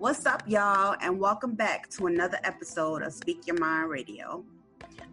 What's 0.00 0.24
up, 0.24 0.44
y'all, 0.46 0.96
and 1.02 1.20
welcome 1.20 1.54
back 1.54 1.90
to 1.90 2.06
another 2.06 2.38
episode 2.42 3.02
of 3.02 3.12
Speak 3.12 3.46
Your 3.46 3.58
Mind 3.58 3.90
Radio. 3.90 4.42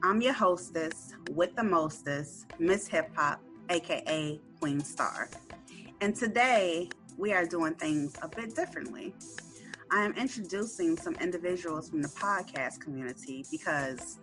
I'm 0.01 0.21
your 0.21 0.31
hostess 0.31 1.13
with 1.31 1.53
the 1.57 1.63
mostest, 1.65 2.45
Miss 2.57 2.87
Hip 2.87 3.09
Hop, 3.17 3.41
aka 3.69 4.39
Queen 4.61 4.79
Star. 4.79 5.29
And 5.99 6.15
today 6.15 6.87
we 7.17 7.33
are 7.33 7.45
doing 7.45 7.73
things 7.73 8.15
a 8.21 8.29
bit 8.29 8.55
differently. 8.55 9.13
I 9.91 10.05
am 10.05 10.13
introducing 10.13 10.95
some 10.95 11.15
individuals 11.15 11.89
from 11.89 12.01
the 12.01 12.07
podcast 12.07 12.79
community 12.79 13.43
because 13.51 14.19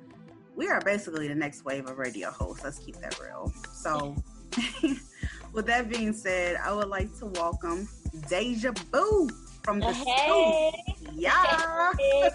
we 0.57 0.69
are 0.69 0.81
basically 0.81 1.29
the 1.29 1.35
next 1.35 1.67
wave 1.67 1.91
of 1.91 1.99
radio 1.99 2.31
hosts. 2.31 2.65
Let's 2.65 2.79
keep 2.79 2.97
that 3.03 3.21
real. 3.21 3.53
So, 3.71 4.17
with 5.53 5.67
that 5.67 5.91
being 5.91 6.15
said, 6.15 6.57
I 6.57 6.73
would 6.73 6.89
like 6.89 7.15
to 7.19 7.27
welcome 7.27 7.87
Deja 8.31 8.73
Boo 8.91 9.29
from 9.65 9.81
the 9.81 9.93
hey. 9.93 10.71
Yeah. 11.15 11.93
Hey. 11.99 12.31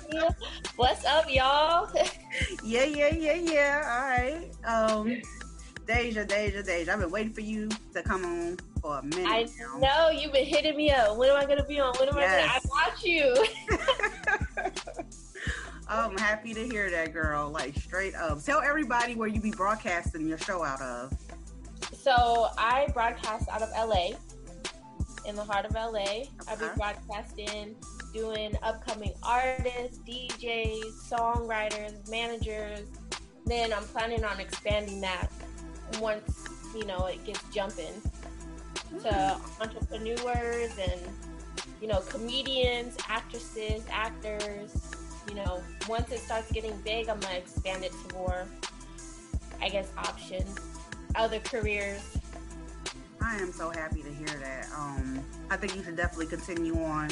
What's 0.75 1.05
up, 1.05 1.31
y'all? 1.31 1.89
yeah, 2.63 2.83
yeah, 2.85 3.13
yeah, 3.13 3.33
yeah. 3.33 3.83
All 3.85 4.09
right. 4.09 4.49
Um, 4.65 5.21
Deja, 5.85 6.25
Deja, 6.25 6.63
Deja. 6.63 6.93
I've 6.93 6.99
been 6.99 7.11
waiting 7.11 7.33
for 7.33 7.41
you 7.41 7.69
to 7.93 8.01
come 8.01 8.25
on 8.25 8.57
for 8.81 8.97
a 8.99 9.03
minute. 9.03 9.27
I 9.27 9.47
now. 9.59 9.77
know 9.79 10.09
you've 10.09 10.33
been 10.33 10.45
hitting 10.45 10.75
me 10.75 10.89
up. 10.91 11.17
When 11.17 11.29
am 11.29 11.37
I 11.37 11.45
gonna 11.45 11.63
be 11.65 11.79
on? 11.79 11.93
When 11.99 12.09
am 12.09 12.17
Yes. 12.17 12.49
I 12.49 12.59
gonna? 12.59 12.69
I 12.73 12.89
watch 12.89 13.03
you. 13.03 13.45
I'm 15.87 16.17
happy 16.17 16.53
to 16.53 16.63
hear 16.67 16.89
that, 16.91 17.13
girl. 17.13 17.49
Like 17.49 17.75
straight 17.77 18.15
up. 18.15 18.43
Tell 18.43 18.59
everybody 18.61 19.15
where 19.15 19.27
you 19.27 19.39
be 19.41 19.51
broadcasting 19.51 20.27
your 20.27 20.37
show 20.39 20.63
out 20.63 20.81
of. 20.81 21.13
So 21.93 22.49
I 22.57 22.87
broadcast 22.93 23.49
out 23.49 23.61
of 23.61 23.69
LA, 23.71 24.11
in 25.25 25.35
the 25.35 25.43
heart 25.43 25.65
of 25.65 25.73
LA. 25.73 26.25
I'll 26.47 26.57
be 26.57 26.65
broadcasting, 26.75 27.75
doing 28.13 28.55
upcoming 28.63 29.13
artists, 29.23 29.99
DJs, 30.07 31.09
songwriters, 31.09 32.09
managers. 32.09 32.87
Then 33.45 33.73
I'm 33.73 33.83
planning 33.83 34.23
on 34.23 34.39
expanding 34.39 35.01
that 35.01 35.29
once 35.99 36.47
you 36.75 36.85
know 36.85 37.07
it 37.07 37.23
gets 37.25 37.43
jumping 37.53 38.01
to 39.01 39.37
entrepreneurs 39.61 40.77
and 40.77 41.01
you 41.81 41.87
know 41.87 41.99
comedians, 42.01 42.97
actresses, 43.07 43.83
actors. 43.91 44.95
You 45.27 45.35
know, 45.35 45.61
once 45.87 46.11
it 46.11 46.19
starts 46.19 46.51
getting 46.51 46.75
big, 46.81 47.07
I'm 47.07 47.19
gonna 47.19 47.35
expand 47.35 47.83
it 47.83 47.91
to 47.91 48.15
more, 48.15 48.47
I 49.61 49.69
guess, 49.69 49.91
options, 49.95 50.57
other 51.15 51.39
careers. 51.39 52.18
I 53.21 53.37
am 53.37 53.51
so 53.51 53.69
happy 53.69 54.01
to 54.01 54.09
hear 54.09 54.27
that. 54.27 54.67
Um, 54.75 55.23
I 55.49 55.57
think 55.57 55.75
you 55.75 55.83
should 55.83 55.95
definitely 55.95 56.27
continue 56.27 56.81
on 56.83 57.09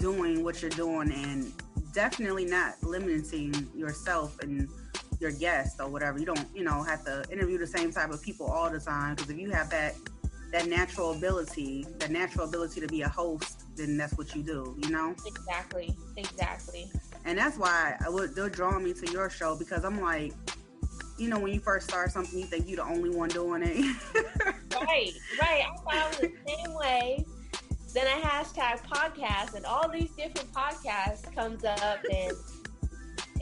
doing 0.00 0.44
what 0.44 0.62
you're 0.62 0.70
doing 0.70 1.12
and 1.12 1.52
definitely 1.92 2.44
not 2.44 2.74
limiting 2.82 3.68
yourself 3.74 4.38
and 4.40 4.68
your 5.20 5.32
guests 5.32 5.80
or 5.80 5.88
whatever. 5.88 6.18
You 6.18 6.26
don't, 6.26 6.46
you 6.54 6.64
know, 6.64 6.82
have 6.82 7.04
to 7.04 7.24
interview 7.30 7.58
the 7.58 7.66
same 7.66 7.92
type 7.92 8.10
of 8.10 8.22
people 8.22 8.46
all 8.46 8.70
the 8.70 8.80
time 8.80 9.14
because 9.14 9.30
if 9.30 9.38
you 9.38 9.50
have 9.50 9.70
that 9.70 9.94
that 10.52 10.66
natural 10.66 11.12
ability, 11.12 11.86
that 11.98 12.10
natural 12.10 12.48
ability 12.48 12.80
to 12.80 12.88
be 12.88 13.02
a 13.02 13.08
host, 13.08 13.62
then 13.76 13.96
that's 13.96 14.18
what 14.18 14.34
you 14.34 14.42
do, 14.42 14.76
you 14.82 14.90
know? 14.90 15.14
Exactly, 15.24 15.96
exactly. 16.16 16.90
And 17.24 17.38
that's 17.38 17.56
why 17.56 17.96
I 18.04 18.08
would 18.08 18.34
they're 18.34 18.48
drawing 18.48 18.84
me 18.84 18.92
to 18.94 19.12
your 19.12 19.30
show 19.30 19.56
because 19.56 19.84
I'm 19.84 20.00
like, 20.00 20.32
you 21.18 21.28
know, 21.28 21.38
when 21.38 21.52
you 21.52 21.60
first 21.60 21.88
start 21.88 22.10
something, 22.10 22.38
you 22.38 22.46
think 22.46 22.66
you're 22.66 22.84
the 22.84 22.90
only 22.90 23.10
one 23.10 23.28
doing 23.28 23.62
it. 23.64 23.96
Right, 24.72 25.12
right. 25.40 25.64
I 25.64 25.92
found 25.92 26.14
the 26.14 26.32
same 26.46 26.74
way. 26.74 27.24
Then 27.92 28.06
I 28.06 28.20
hashtag 28.20 28.82
podcast, 28.86 29.54
and 29.54 29.66
all 29.66 29.88
these 29.88 30.10
different 30.12 30.52
podcasts 30.52 31.34
comes 31.34 31.64
up, 31.64 31.98
and 32.12 32.32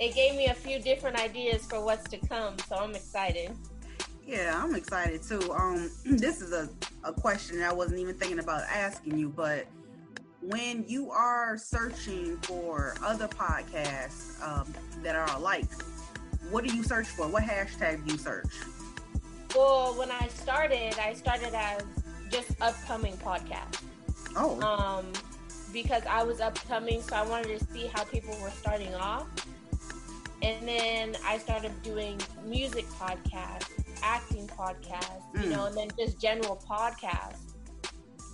it 0.01 0.15
gave 0.15 0.37
me 0.37 0.47
a 0.47 0.55
few 0.55 0.79
different 0.79 1.21
ideas 1.21 1.67
for 1.67 1.85
what's 1.85 2.09
to 2.11 2.19
come. 2.19 2.57
So 2.67 2.77
I'm 2.77 2.95
excited. 2.95 3.51
Yeah, 4.27 4.61
I'm 4.63 4.75
excited 4.75 5.23
too. 5.23 5.53
Um, 5.53 5.91
this 6.05 6.41
is 6.41 6.53
a, 6.53 6.69
a 7.05 7.13
question 7.13 7.59
that 7.59 7.71
I 7.71 7.73
wasn't 7.75 8.01
even 8.01 8.15
thinking 8.15 8.39
about 8.39 8.63
asking 8.63 9.19
you, 9.19 9.29
but 9.29 9.67
when 10.41 10.85
you 10.87 11.11
are 11.11 11.59
searching 11.59 12.37
for 12.39 12.95
other 13.03 13.29
podcasts 13.29 14.41
um, 14.43 14.73
that 15.03 15.15
are 15.15 15.29
alike, 15.37 15.69
what 16.51 16.65
do 16.65 16.75
you 16.75 16.83
search 16.83 17.07
for? 17.09 17.29
What 17.29 17.43
hashtag 17.43 18.07
do 18.07 18.13
you 18.13 18.19
search? 18.19 18.47
Well, 19.55 19.95
when 19.95 20.11
I 20.11 20.29
started, 20.29 20.95
I 20.99 21.15
started 21.15 21.55
as 21.55 21.83
just 22.31 22.51
upcoming 22.61 23.17
podcast. 23.17 23.83
Oh, 24.37 24.61
um, 24.61 25.13
because 25.73 26.03
I 26.09 26.23
was 26.23 26.41
upcoming, 26.41 27.03
so 27.03 27.17
I 27.17 27.23
wanted 27.23 27.59
to 27.59 27.65
see 27.73 27.91
how 27.95 28.05
people 28.05 28.37
were 28.43 28.51
starting 28.51 28.95
off. 28.95 29.27
And 30.43 30.69
then 30.69 31.17
I 31.25 31.39
started 31.39 31.73
doing 31.83 32.21
music 32.45 32.87
podcasts, 32.91 33.71
acting 34.03 34.47
podcasts, 34.47 35.23
you 35.35 35.49
Mm. 35.49 35.51
know, 35.51 35.67
and 35.67 35.77
then 35.77 35.89
just 35.99 36.21
general 36.21 36.63
podcasts. 36.69 37.55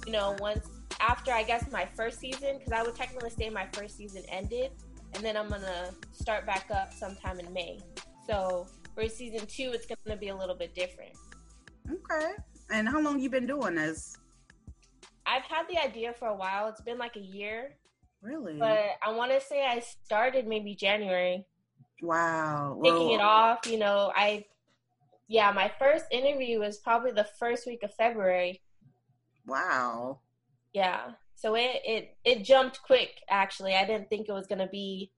You 0.07 0.13
know, 0.13 0.37
once 0.39 0.67
after 1.01 1.33
I 1.33 1.43
guess 1.45 1.71
my 1.73 1.87
first 1.97 2.21
season, 2.21 2.59
because 2.59 2.73
I 2.73 2.83
would 2.83 2.95
technically 2.95 3.31
say 3.31 3.49
my 3.49 3.67
first 3.73 3.97
season 3.97 4.23
ended, 4.29 4.73
and 5.15 5.25
then 5.25 5.37
I'm 5.37 5.49
gonna 5.49 5.95
start 6.13 6.45
back 6.45 6.71
up 6.71 6.93
sometime 6.93 7.41
in 7.41 7.51
May. 7.53 7.81
So 8.27 8.67
for 8.95 9.09
season 9.09 9.47
two, 9.47 9.73
it's 9.75 9.87
gonna 9.87 10.17
be 10.17 10.29
a 10.29 10.37
little 10.37 10.55
bit 10.55 10.75
different. 10.75 11.13
okay. 11.91 12.33
And 12.71 12.89
how 12.89 13.01
long 13.01 13.19
you 13.21 13.29
been 13.29 13.47
doing 13.47 13.75
this? 13.75 14.17
I've 15.27 15.43
had 15.45 15.67
the 15.69 15.79
idea 15.83 16.13
for 16.13 16.29
a 16.29 16.35
while. 16.35 16.69
It's 16.69 16.81
been 16.81 16.99
like 16.99 17.17
a 17.17 17.21
year, 17.21 17.77
Really? 18.23 18.55
but 18.59 18.91
I 19.03 19.13
want 19.13 19.33
to 19.33 19.41
say 19.41 19.65
I 19.65 19.81
started 19.81 20.47
maybe 20.47 20.75
January, 20.75 21.47
wow. 22.03 22.79
taking 22.83 23.13
it 23.13 23.21
off. 23.21 23.67
You 23.67 23.79
know, 23.79 24.13
I, 24.15 24.45
yeah, 25.29 25.51
my 25.53 25.71
first 25.79 26.07
interview 26.11 26.61
was 26.61 26.79
probably 26.79 27.13
the 27.13 27.27
first 27.39 27.67
week 27.67 27.83
of 27.83 27.95
February. 27.95 28.61
Wow. 29.47 30.21
Yeah, 30.73 31.13
so 31.35 31.55
it 31.55 31.81
it 31.85 32.17
it 32.25 32.45
jumped 32.45 32.83
quick. 32.83 33.11
Actually, 33.29 33.75
I 33.75 33.87
didn't 33.87 34.09
think 34.11 34.29
it 34.29 34.33
was 34.33 34.47
gonna 34.47 34.69
be 34.69 35.11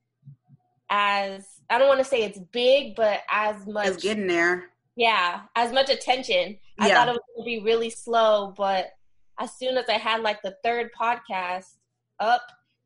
as 0.90 1.46
I 1.70 1.78
don't 1.78 1.88
want 1.88 1.98
to 2.00 2.04
say 2.04 2.22
it's 2.22 2.38
big, 2.52 2.94
but 2.96 3.20
as 3.30 3.66
much. 3.66 3.88
It's 3.88 4.02
getting 4.02 4.26
there. 4.26 4.70
yeah, 4.96 5.42
as 5.54 5.72
much 5.72 5.90
attention. 5.90 6.58
I 6.78 6.88
Yeah. 6.88 6.94
thought 6.94 7.08
it 7.08 7.12
was 7.12 7.20
gonna 7.36 7.44
be 7.44 7.60
really 7.60 7.90
slow, 7.90 8.54
but 8.56 8.92
as 9.38 9.52
soon 9.56 9.76
as 9.76 9.88
I 9.88 9.98
had 9.98 10.22
like 10.22 10.40
the 10.42 10.56
third 10.64 10.90
podcast 10.98 11.74
up, 12.20 12.42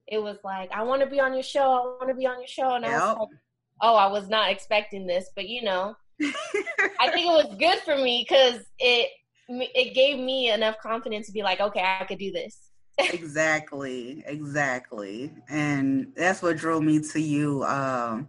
it 0.09 0.21
was 0.21 0.39
like, 0.43 0.73
I 0.73 0.83
want 0.83 1.03
to 1.03 1.07
be 1.09 1.21
on 1.21 1.35
your 1.35 1.43
show. 1.45 1.61
I 1.73 1.81
want 2.05 2.09
to 2.09 2.15
be 2.15 2.27
on 2.27 2.39
your 2.39 2.49
show, 2.49 2.75
and 2.75 2.85
I 2.85 2.89
Yep. 2.89 3.01
was 3.01 3.19
like, 3.19 3.39
oh, 3.83 3.95
I 3.97 4.07
was 4.09 4.29
not 4.29 4.51
expecting 4.51 5.07
this, 5.07 5.31
but 5.37 5.49
you 5.49 5.63
know, 5.63 5.95
I 6.21 7.11
think 7.11 7.27
it 7.31 7.47
was 7.47 7.55
good 7.59 7.79
for 7.81 7.97
me 7.97 8.27
because 8.29 8.61
it 8.79 9.11
it 9.49 9.95
gave 9.95 10.19
me 10.19 10.51
enough 10.51 10.77
confidence 10.83 11.27
to 11.27 11.33
be 11.33 11.43
like, 11.43 11.61
okay, 11.61 11.83
I 11.83 12.05
could 12.05 12.19
do 12.19 12.31
this. 12.33 12.59
Exactly 13.13 14.23
exactly 14.27 15.33
and 15.49 16.13
that's 16.17 16.43
what 16.43 16.57
drew 16.57 16.81
me 16.81 17.01
to 17.01 17.21
you 17.21 17.63
um 17.65 18.29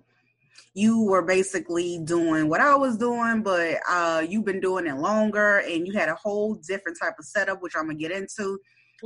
you 0.73 1.03
were 1.03 1.21
basically 1.21 1.99
doing 2.03 2.47
what 2.47 2.61
i 2.61 2.75
was 2.75 2.97
doing 2.97 3.41
but 3.43 3.77
uh 3.89 4.23
you've 4.27 4.45
been 4.45 4.59
doing 4.59 4.87
it 4.87 4.95
longer 4.95 5.59
and 5.59 5.85
you 5.85 5.93
had 5.93 6.09
a 6.09 6.15
whole 6.15 6.55
different 6.55 6.97
type 7.01 7.13
of 7.19 7.25
setup 7.25 7.61
which 7.61 7.75
i'm 7.75 7.87
gonna 7.87 7.95
get 7.95 8.11
into 8.11 8.57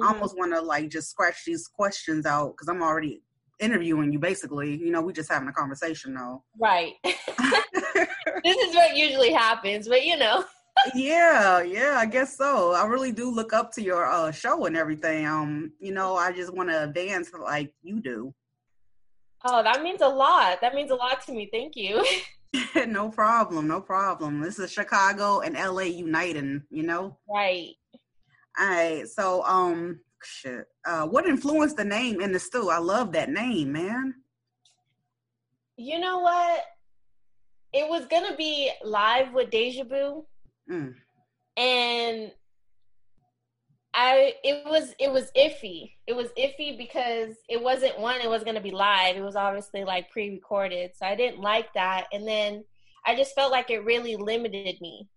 i 0.03 0.13
almost 0.13 0.37
want 0.37 0.53
to 0.53 0.61
like 0.61 0.89
just 0.89 1.09
scratch 1.09 1.43
these 1.45 1.67
questions 1.67 2.25
out 2.25 2.51
because 2.51 2.67
i'm 2.67 2.81
already 2.81 3.21
interviewing 3.59 4.11
you 4.11 4.19
basically 4.19 4.75
you 4.75 4.91
know 4.91 5.01
we 5.01 5.13
just 5.13 5.31
having 5.31 5.47
a 5.47 5.53
conversation 5.53 6.13
though 6.13 6.43
Right. 6.59 6.93
this 8.43 8.57
is 8.57 8.75
what 8.75 8.95
usually 8.95 9.31
happens, 9.31 9.87
but 9.87 10.05
you 10.05 10.17
know. 10.17 10.43
Yeah, 10.93 11.61
yeah, 11.61 11.95
I 11.97 12.05
guess 12.05 12.37
so. 12.37 12.73
I 12.73 12.85
really 12.85 13.11
do 13.11 13.29
look 13.29 13.53
up 13.53 13.71
to 13.73 13.81
your 13.81 14.05
uh, 14.05 14.31
show 14.31 14.65
and 14.65 14.77
everything. 14.77 15.25
Um, 15.25 15.71
you 15.79 15.93
know, 15.93 16.15
I 16.15 16.31
just 16.31 16.53
want 16.53 16.69
to 16.69 16.83
advance 16.83 17.31
like 17.33 17.73
you 17.81 17.99
do. 17.99 18.33
Oh, 19.45 19.63
that 19.63 19.81
means 19.81 20.01
a 20.01 20.07
lot. 20.07 20.61
That 20.61 20.73
means 20.73 20.91
a 20.91 20.95
lot 20.95 21.25
to 21.25 21.31
me. 21.31 21.49
Thank 21.51 21.75
you. 21.75 22.03
no 22.87 23.09
problem, 23.09 23.67
no 23.67 23.81
problem. 23.81 24.41
This 24.41 24.59
is 24.59 24.71
Chicago 24.71 25.41
and 25.41 25.55
LA 25.55 25.83
uniting, 25.83 26.63
you 26.69 26.83
know. 26.83 27.17
right. 27.29 27.71
All 28.57 28.67
right, 28.67 29.07
so 29.07 29.43
um, 29.43 29.99
shit. 30.23 30.65
Uh, 30.85 31.05
what 31.05 31.27
influenced 31.27 31.75
the 31.75 31.83
name 31.83 32.21
in 32.21 32.31
the 32.31 32.39
stew? 32.39 32.69
I 32.69 32.77
love 32.77 33.11
that 33.11 33.29
name, 33.29 33.73
man. 33.73 34.15
You 35.75 35.99
know 35.99 36.19
what? 36.19 36.63
It 37.73 37.89
was 37.89 38.05
gonna 38.05 38.35
be 38.37 38.71
live 38.81 39.33
with 39.33 39.49
Deja 39.49 39.83
Vu, 39.83 40.25
mm. 40.69 40.93
and 41.57 42.31
I 43.93 44.33
it 44.43 44.65
was 44.65 44.93
it 44.99 45.11
was 45.11 45.31
iffy. 45.37 45.91
It 46.07 46.15
was 46.15 46.29
iffy 46.37 46.77
because 46.77 47.35
it 47.49 47.61
wasn't 47.61 47.99
one. 47.99 48.19
It 48.21 48.29
was 48.29 48.43
gonna 48.43 48.61
be 48.61 48.71
live. 48.71 49.15
It 49.15 49.23
was 49.23 49.35
obviously 49.35 49.83
like 49.83 50.11
pre-recorded, 50.11 50.91
so 50.95 51.05
I 51.05 51.15
didn't 51.15 51.39
like 51.39 51.73
that. 51.75 52.07
And 52.11 52.27
then 52.27 52.63
I 53.05 53.15
just 53.15 53.35
felt 53.35 53.51
like 53.51 53.69
it 53.69 53.85
really 53.85 54.15
limited 54.15 54.81
me. 54.81 55.07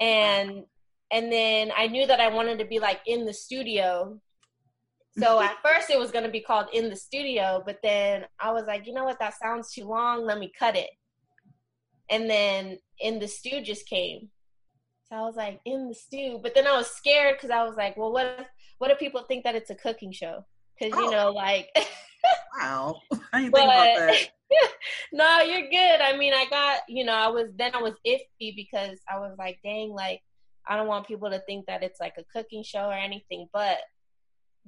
And 0.00 0.64
and 1.10 1.32
then 1.32 1.72
I 1.76 1.88
knew 1.88 2.06
that 2.06 2.20
I 2.20 2.28
wanted 2.28 2.58
to 2.60 2.64
be 2.64 2.78
like 2.78 3.00
in 3.06 3.26
the 3.26 3.34
studio 3.34 4.20
so 5.18 5.40
at 5.42 5.56
first 5.62 5.90
it 5.90 5.98
was 5.98 6.10
going 6.10 6.24
to 6.24 6.30
be 6.30 6.40
called 6.40 6.66
In 6.72 6.88
the 6.88 6.96
Studio, 6.96 7.62
but 7.64 7.78
then 7.82 8.24
I 8.40 8.52
was 8.52 8.64
like, 8.66 8.86
you 8.86 8.92
know 8.92 9.04
what, 9.04 9.18
that 9.18 9.38
sounds 9.38 9.72
too 9.72 9.84
long. 9.84 10.24
Let 10.24 10.38
me 10.38 10.52
cut 10.56 10.76
it. 10.76 10.90
And 12.10 12.28
then 12.28 12.78
In 13.00 13.18
the 13.18 13.28
Stew 13.28 13.60
just 13.62 13.88
came. 13.88 14.28
So 15.08 15.16
I 15.16 15.20
was 15.22 15.36
like, 15.36 15.60
In 15.64 15.88
the 15.88 15.94
Stew. 15.94 16.40
But 16.42 16.54
then 16.54 16.66
I 16.66 16.76
was 16.76 16.88
scared 16.88 17.36
because 17.36 17.50
I 17.50 17.64
was 17.64 17.76
like, 17.76 17.96
well, 17.96 18.12
what 18.12 18.36
if, 18.38 18.46
what 18.78 18.90
if 18.90 18.98
people 18.98 19.22
think 19.22 19.44
that 19.44 19.54
it's 19.54 19.70
a 19.70 19.74
cooking 19.74 20.12
show? 20.12 20.44
Because, 20.78 20.98
oh. 20.98 21.02
you 21.02 21.10
know, 21.10 21.30
like. 21.30 21.68
wow. 22.60 22.96
I 23.32 23.40
didn't 23.40 23.52
but, 23.52 23.60
think 23.60 23.70
about 23.70 23.96
that. 23.96 24.28
no, 25.12 25.40
you're 25.40 25.68
good. 25.68 26.00
I 26.00 26.16
mean, 26.16 26.32
I 26.32 26.46
got, 26.50 26.80
you 26.88 27.04
know, 27.04 27.14
I 27.14 27.28
was, 27.28 27.48
then 27.56 27.74
I 27.74 27.82
was 27.82 27.94
iffy 28.06 28.54
because 28.54 28.98
I 29.08 29.18
was 29.18 29.34
like, 29.38 29.58
dang, 29.62 29.90
like, 29.90 30.22
I 30.68 30.76
don't 30.76 30.86
want 30.86 31.06
people 31.06 31.30
to 31.30 31.40
think 31.40 31.66
that 31.66 31.82
it's 31.82 32.00
like 32.00 32.14
a 32.18 32.24
cooking 32.32 32.62
show 32.62 32.84
or 32.84 32.92
anything. 32.92 33.48
But 33.52 33.78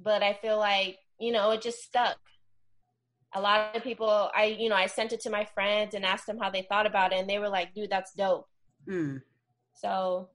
but 0.03 0.23
I 0.23 0.33
feel 0.41 0.57
like, 0.57 0.97
you 1.19 1.31
know, 1.31 1.51
it 1.51 1.61
just 1.61 1.83
stuck. 1.83 2.17
A 3.33 3.41
lot 3.41 3.75
of 3.75 3.83
people, 3.83 4.29
I, 4.35 4.45
you 4.59 4.69
know, 4.69 4.75
I 4.75 4.87
sent 4.87 5.13
it 5.13 5.21
to 5.21 5.29
my 5.29 5.45
friends 5.45 5.93
and 5.93 6.05
asked 6.05 6.27
them 6.27 6.37
how 6.37 6.49
they 6.49 6.63
thought 6.63 6.85
about 6.85 7.13
it, 7.13 7.19
and 7.19 7.29
they 7.29 7.39
were 7.39 7.49
like, 7.49 7.73
dude, 7.73 7.89
that's 7.89 8.13
dope. 8.13 8.47
Mm. 8.89 9.21
So 9.73 10.29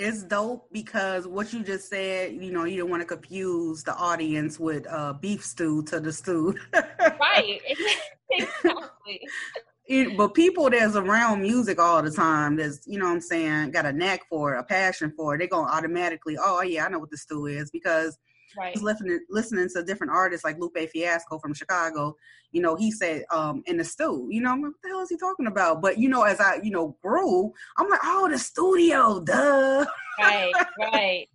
it's 0.00 0.22
dope 0.22 0.66
because 0.72 1.26
what 1.26 1.52
you 1.52 1.62
just 1.62 1.88
said, 1.90 2.32
you 2.32 2.52
know, 2.52 2.64
you 2.64 2.78
don't 2.78 2.90
want 2.90 3.02
to 3.02 3.06
confuse 3.06 3.82
the 3.82 3.94
audience 3.94 4.58
with 4.58 4.86
uh, 4.88 5.12
beef 5.12 5.44
stew 5.44 5.82
to 5.84 6.00
the 6.00 6.12
stew. 6.12 6.54
right. 6.72 7.60
exactly. 8.30 9.20
It, 9.86 10.16
but 10.16 10.34
people 10.34 10.70
that's 10.70 10.94
around 10.94 11.42
music 11.42 11.80
all 11.80 12.02
the 12.02 12.12
time, 12.12 12.56
that's 12.56 12.86
you 12.86 12.98
know 12.98 13.06
what 13.06 13.14
I'm 13.14 13.20
saying, 13.20 13.72
got 13.72 13.86
a 13.86 13.92
knack 13.92 14.20
for 14.28 14.54
it, 14.54 14.60
a 14.60 14.62
passion 14.62 15.12
for 15.16 15.34
it, 15.34 15.38
they're 15.38 15.48
gonna 15.48 15.70
automatically, 15.70 16.38
oh 16.40 16.62
yeah, 16.62 16.86
I 16.86 16.88
know 16.88 17.00
what 17.00 17.10
the 17.10 17.18
stew 17.18 17.46
is 17.46 17.70
because 17.70 18.16
right. 18.56 18.74
was 18.74 18.82
listening 18.82 19.20
listening 19.28 19.68
to 19.74 19.82
different 19.82 20.12
artists 20.12 20.44
like 20.44 20.58
Lupe 20.58 20.78
Fiasco 20.92 21.38
from 21.38 21.54
Chicago. 21.54 22.16
You 22.52 22.62
know, 22.62 22.76
he 22.76 22.90
said 22.90 23.24
um 23.30 23.62
in 23.66 23.76
the 23.76 23.84
stew. 23.84 24.28
You 24.30 24.40
know, 24.42 24.56
what 24.56 24.72
the 24.82 24.88
hell 24.88 25.00
is 25.00 25.10
he 25.10 25.16
talking 25.16 25.46
about? 25.46 25.82
But 25.82 25.98
you 25.98 26.08
know, 26.08 26.22
as 26.22 26.40
I 26.40 26.60
you 26.62 26.70
know 26.70 26.96
grew, 27.02 27.52
I'm 27.78 27.88
like, 27.88 28.00
oh, 28.04 28.28
the 28.30 28.38
studio, 28.38 29.20
duh. 29.20 29.84
Right, 30.18 30.52
right. 30.80 31.26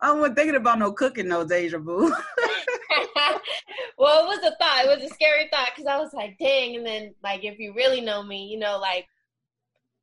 I 0.00 0.12
wasn't 0.12 0.36
thinking 0.36 0.56
about 0.56 0.78
no 0.78 0.92
cooking, 0.92 1.28
no 1.28 1.44
deja 1.44 1.78
vu. 1.78 2.08
well, 3.98 4.24
it 4.24 4.28
was 4.28 4.38
a 4.38 4.54
thought. 4.56 4.84
It 4.84 5.00
was 5.00 5.10
a 5.10 5.12
scary 5.12 5.48
thought 5.52 5.70
because 5.74 5.88
I 5.88 5.98
was 5.98 6.12
like, 6.14 6.36
dang. 6.38 6.76
And 6.76 6.86
then, 6.86 7.14
like, 7.24 7.44
if 7.44 7.58
you 7.58 7.74
really 7.74 8.00
know 8.00 8.22
me, 8.22 8.46
you 8.46 8.58
know, 8.58 8.78
like, 8.78 9.06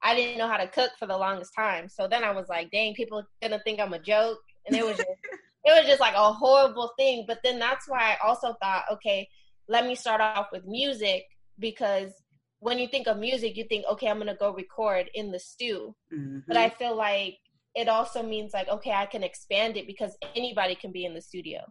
I 0.01 0.13
didn't 0.15 0.37
know 0.37 0.47
how 0.47 0.57
to 0.57 0.67
cook 0.67 0.91
for 0.99 1.07
the 1.07 1.17
longest 1.17 1.53
time. 1.55 1.89
So 1.89 2.07
then 2.07 2.23
I 2.23 2.31
was 2.31 2.47
like, 2.49 2.69
dang, 2.71 2.93
people 2.93 3.23
gonna 3.41 3.59
think 3.63 3.79
I'm 3.79 3.93
a 3.93 3.99
joke. 3.99 4.39
And 4.67 4.75
it 4.75 4.85
was 4.85 4.97
just, 4.97 5.09
it 5.65 5.77
was 5.77 5.87
just 5.87 5.99
like 5.99 6.15
a 6.15 6.31
horrible 6.31 6.91
thing. 6.97 7.25
But 7.27 7.39
then 7.43 7.59
that's 7.59 7.89
why 7.89 8.15
I 8.15 8.27
also 8.27 8.55
thought, 8.61 8.85
okay, 8.93 9.27
let 9.67 9.85
me 9.85 9.95
start 9.95 10.21
off 10.21 10.47
with 10.51 10.65
music 10.65 11.23
because 11.59 12.11
when 12.59 12.79
you 12.79 12.87
think 12.87 13.07
of 13.07 13.17
music, 13.17 13.57
you 13.57 13.65
think, 13.65 13.85
okay, 13.91 14.07
I'm 14.07 14.19
gonna 14.19 14.35
go 14.35 14.53
record 14.53 15.09
in 15.13 15.31
the 15.31 15.39
stew. 15.39 15.95
Mm-hmm. 16.13 16.39
But 16.47 16.57
I 16.57 16.69
feel 16.69 16.95
like 16.95 17.37
it 17.75 17.89
also 17.89 18.23
means 18.23 18.53
like, 18.53 18.69
okay, 18.69 18.91
I 18.91 19.05
can 19.05 19.23
expand 19.23 19.75
it 19.75 19.87
because 19.87 20.15
anybody 20.35 20.75
can 20.75 20.91
be 20.91 21.05
in 21.05 21.13
the 21.13 21.21
studio. 21.21 21.61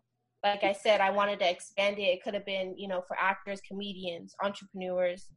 Like 0.43 0.63
I 0.63 0.73
said, 0.73 1.01
I 1.01 1.11
wanted 1.11 1.39
to 1.39 1.51
expand 1.51 1.99
it. 1.99 2.03
It 2.03 2.23
could 2.23 2.35
have 2.35 2.45
been, 2.45 2.75
you 2.77 2.87
know, 2.87 3.03
for 3.09 3.17
actors, 3.19 3.63
comedians, 3.67 4.35
entrepreneurs, 4.43 5.29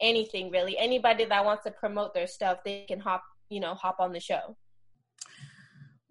anything 0.00 0.50
really. 0.50 0.78
Anybody 0.78 1.26
that 1.26 1.44
wants 1.44 1.64
to 1.64 1.70
promote 1.72 2.14
their 2.14 2.26
stuff, 2.26 2.58
they 2.64 2.86
can 2.88 2.98
hop, 2.98 3.22
you 3.50 3.60
know, 3.60 3.74
hop 3.74 3.96
on 4.00 4.12
the 4.12 4.20
show. 4.20 4.56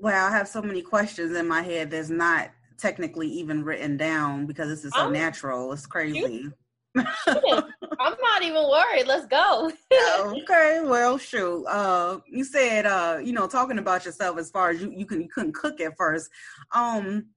Well, 0.03 0.27
I 0.27 0.31
have 0.31 0.49
so 0.49 0.61
many 0.61 0.81
questions 0.81 1.33
in 1.33 1.47
my 1.47 1.61
head 1.61 1.91
that's 1.91 2.09
not 2.09 2.51
technically 2.77 3.29
even 3.29 3.63
written 3.63 3.95
down 3.95 4.45
because 4.45 4.67
this 4.67 4.83
is 4.83 4.91
so 4.91 5.05
I'm, 5.05 5.13
natural. 5.13 5.71
It's 5.71 5.85
crazy. 5.85 6.49
I'm 6.97 7.05
not 7.97 8.43
even 8.43 8.67
worried. 8.69 9.07
Let's 9.07 9.27
go. 9.27 9.71
okay, 9.93 10.81
well, 10.83 11.17
shoot. 11.17 11.63
Uh, 11.67 12.19
you 12.27 12.43
said, 12.43 12.85
uh, 12.85 13.19
you 13.23 13.31
know, 13.31 13.47
talking 13.47 13.77
about 13.77 14.03
yourself 14.03 14.37
as 14.37 14.51
far 14.51 14.71
as 14.71 14.81
you 14.81 14.91
you 14.91 15.05
can 15.05 15.21
you 15.21 15.29
couldn't 15.29 15.55
cook 15.55 15.79
at 15.79 15.95
first. 15.95 16.29
Um, 16.73 17.27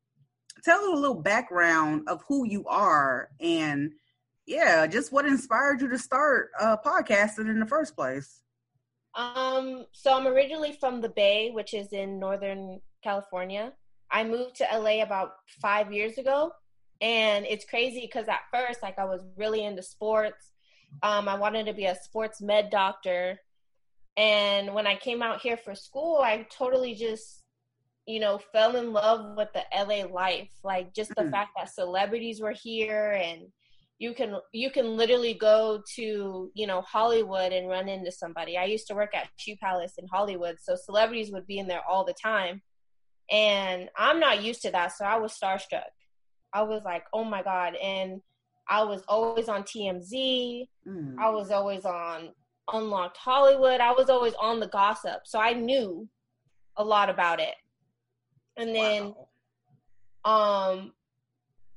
tell 0.64 0.80
us 0.80 0.88
a 0.88 0.96
little 0.96 1.22
background 1.22 2.08
of 2.08 2.24
who 2.26 2.44
you 2.44 2.64
are 2.66 3.28
and 3.38 3.92
yeah, 4.44 4.88
just 4.88 5.12
what 5.12 5.24
inspired 5.24 5.82
you 5.82 5.88
to 5.90 5.98
start 6.00 6.50
uh, 6.58 6.78
podcasting 6.84 7.48
in 7.48 7.60
the 7.60 7.66
first 7.66 7.94
place. 7.94 8.42
Um, 9.16 9.86
so 9.92 10.14
I'm 10.14 10.26
originally 10.26 10.72
from 10.72 11.00
the 11.00 11.08
Bay, 11.08 11.50
which 11.50 11.72
is 11.72 11.92
in 11.92 12.20
Northern 12.20 12.80
California. 13.02 13.72
I 14.10 14.24
moved 14.24 14.56
to 14.56 14.66
LA 14.72 15.02
about 15.02 15.32
five 15.62 15.92
years 15.92 16.18
ago, 16.18 16.52
and 17.00 17.46
it's 17.46 17.64
crazy 17.64 18.02
because 18.02 18.28
at 18.28 18.40
first, 18.52 18.82
like, 18.82 18.98
I 18.98 19.06
was 19.06 19.22
really 19.36 19.64
into 19.64 19.82
sports. 19.82 20.52
Um, 21.02 21.28
I 21.28 21.34
wanted 21.34 21.66
to 21.66 21.72
be 21.72 21.86
a 21.86 21.96
sports 21.96 22.42
med 22.42 22.70
doctor, 22.70 23.40
and 24.16 24.74
when 24.74 24.86
I 24.86 24.96
came 24.96 25.22
out 25.22 25.40
here 25.40 25.56
for 25.56 25.74
school, 25.74 26.20
I 26.22 26.46
totally 26.50 26.94
just, 26.94 27.42
you 28.06 28.20
know, 28.20 28.38
fell 28.52 28.76
in 28.76 28.92
love 28.92 29.36
with 29.36 29.48
the 29.54 29.64
LA 29.74 30.06
life. 30.06 30.50
Like, 30.62 30.94
just 30.94 31.14
the 31.14 31.22
mm-hmm. 31.22 31.30
fact 31.30 31.50
that 31.56 31.74
celebrities 31.74 32.40
were 32.40 32.54
here 32.54 33.12
and 33.12 33.48
you 33.98 34.12
can 34.12 34.36
you 34.52 34.70
can 34.70 34.96
literally 34.96 35.34
go 35.34 35.82
to 35.94 36.50
you 36.54 36.66
know 36.66 36.82
Hollywood 36.82 37.52
and 37.52 37.68
run 37.68 37.88
into 37.88 38.12
somebody. 38.12 38.58
I 38.58 38.64
used 38.64 38.86
to 38.88 38.94
work 38.94 39.14
at 39.14 39.28
Shoe 39.36 39.56
Palace 39.56 39.94
in 39.98 40.06
Hollywood, 40.08 40.56
so 40.60 40.76
celebrities 40.76 41.32
would 41.32 41.46
be 41.46 41.58
in 41.58 41.66
there 41.66 41.82
all 41.88 42.04
the 42.04 42.14
time, 42.22 42.60
and 43.30 43.88
I'm 43.96 44.20
not 44.20 44.42
used 44.42 44.62
to 44.62 44.70
that, 44.72 44.92
so 44.92 45.04
I 45.04 45.16
was 45.18 45.32
starstruck. 45.32 45.82
I 46.52 46.62
was 46.62 46.82
like, 46.84 47.04
oh 47.12 47.24
my 47.24 47.42
god, 47.42 47.74
and 47.76 48.20
I 48.68 48.82
was 48.82 49.02
always 49.08 49.48
on 49.48 49.62
TMZ. 49.62 50.66
Mm. 50.86 51.16
I 51.18 51.30
was 51.30 51.50
always 51.50 51.84
on 51.84 52.30
Unlocked 52.72 53.16
Hollywood. 53.16 53.80
I 53.80 53.92
was 53.92 54.10
always 54.10 54.34
on 54.34 54.60
the 54.60 54.68
gossip, 54.68 55.22
so 55.24 55.38
I 55.38 55.54
knew 55.54 56.06
a 56.76 56.84
lot 56.84 57.08
about 57.08 57.40
it. 57.40 57.54
And 58.58 58.74
then, 58.74 59.14
wow. 60.24 60.70
um, 60.70 60.92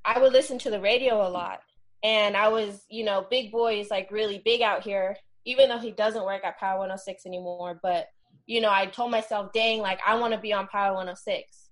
I 0.03 0.20
would 0.20 0.34
listen 0.34 0.60
to 0.60 0.70
the 0.70 0.79
radio 0.79 1.25
a 1.25 1.29
lot 1.29 1.62
and 2.03 2.38
I 2.38 2.48
was, 2.48 2.86
you 2.89 3.03
know, 3.03 3.25
Big 3.29 3.51
Boy 3.51 3.79
is 3.79 3.89
like 3.89 4.12
really 4.12 4.41
big 4.44 4.62
out 4.62 4.84
here, 4.84 5.18
even 5.46 5.70
though 5.70 5.79
he 5.79 5.91
doesn't 5.91 6.25
work 6.25 6.44
at 6.44 6.60
Power 6.60 6.79
106 6.79 7.25
anymore. 7.25 7.79
But, 7.82 8.08
you 8.46 8.62
know, 8.62 8.72
I 8.72 8.86
told 8.86 9.12
myself, 9.12 9.51
dang, 9.53 9.79
like 9.79 10.00
I 10.06 10.15
want 10.15 10.34
to 10.34 10.39
be 10.39 10.53
on 10.53 10.68
Power 10.68 10.94
106. 10.94 11.70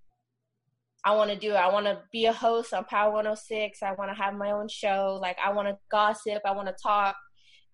I 1.05 1.15
want 1.15 1.31
to 1.31 1.38
do 1.38 1.51
it. 1.51 1.57
I 1.57 1.72
want 1.72 1.86
to 1.86 2.01
be 2.12 2.25
a 2.25 2.34
host 2.34 2.74
on 2.74 2.84
Power 2.84 3.12
106. 3.12 3.81
I 3.81 3.93
want 3.93 4.12
to 4.12 4.22
have 4.22 4.34
my 4.34 4.51
own 4.51 4.67
show. 4.67 5.17
Like 5.22 5.38
I 5.43 5.53
want 5.53 5.69
to 5.69 5.77
gossip. 5.89 6.41
I 6.46 6.51
want 6.51 6.67
to 6.67 6.75
talk. 6.81 7.15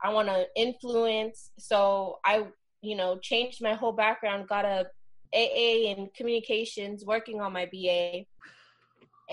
I 0.03 0.11
want 0.13 0.27
to 0.27 0.45
influence. 0.55 1.49
So 1.57 2.19
I, 2.23 2.45
you 2.81 2.95
know, 2.95 3.17
changed 3.17 3.63
my 3.63 3.73
whole 3.73 3.93
background, 3.93 4.47
got 4.47 4.65
a 4.65 4.85
AA 5.33 5.89
in 5.89 6.09
communications, 6.15 7.05
working 7.05 7.41
on 7.41 7.53
my 7.53 7.65
BA. 7.65 8.25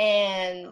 And 0.01 0.69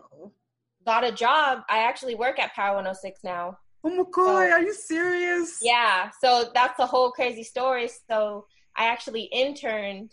got 0.89 1.05
a 1.05 1.13
job. 1.13 1.65
I 1.69 1.81
actually 1.81 2.15
work 2.15 2.39
at 2.39 2.55
Power 2.55 2.77
106 2.77 3.21
now. 3.23 3.59
Oh 3.85 3.91
my 3.91 4.05
god, 4.11 4.49
so, 4.49 4.53
are 4.53 4.63
you 4.63 4.73
serious? 4.73 5.59
Yeah. 5.61 6.11
So 6.19 6.51
that's 6.55 6.79
a 6.79 6.87
whole 6.87 7.11
crazy 7.11 7.45
story. 7.45 7.91
So 8.09 8.47
I 8.75 8.87
actually 8.87 9.25
interned 9.25 10.13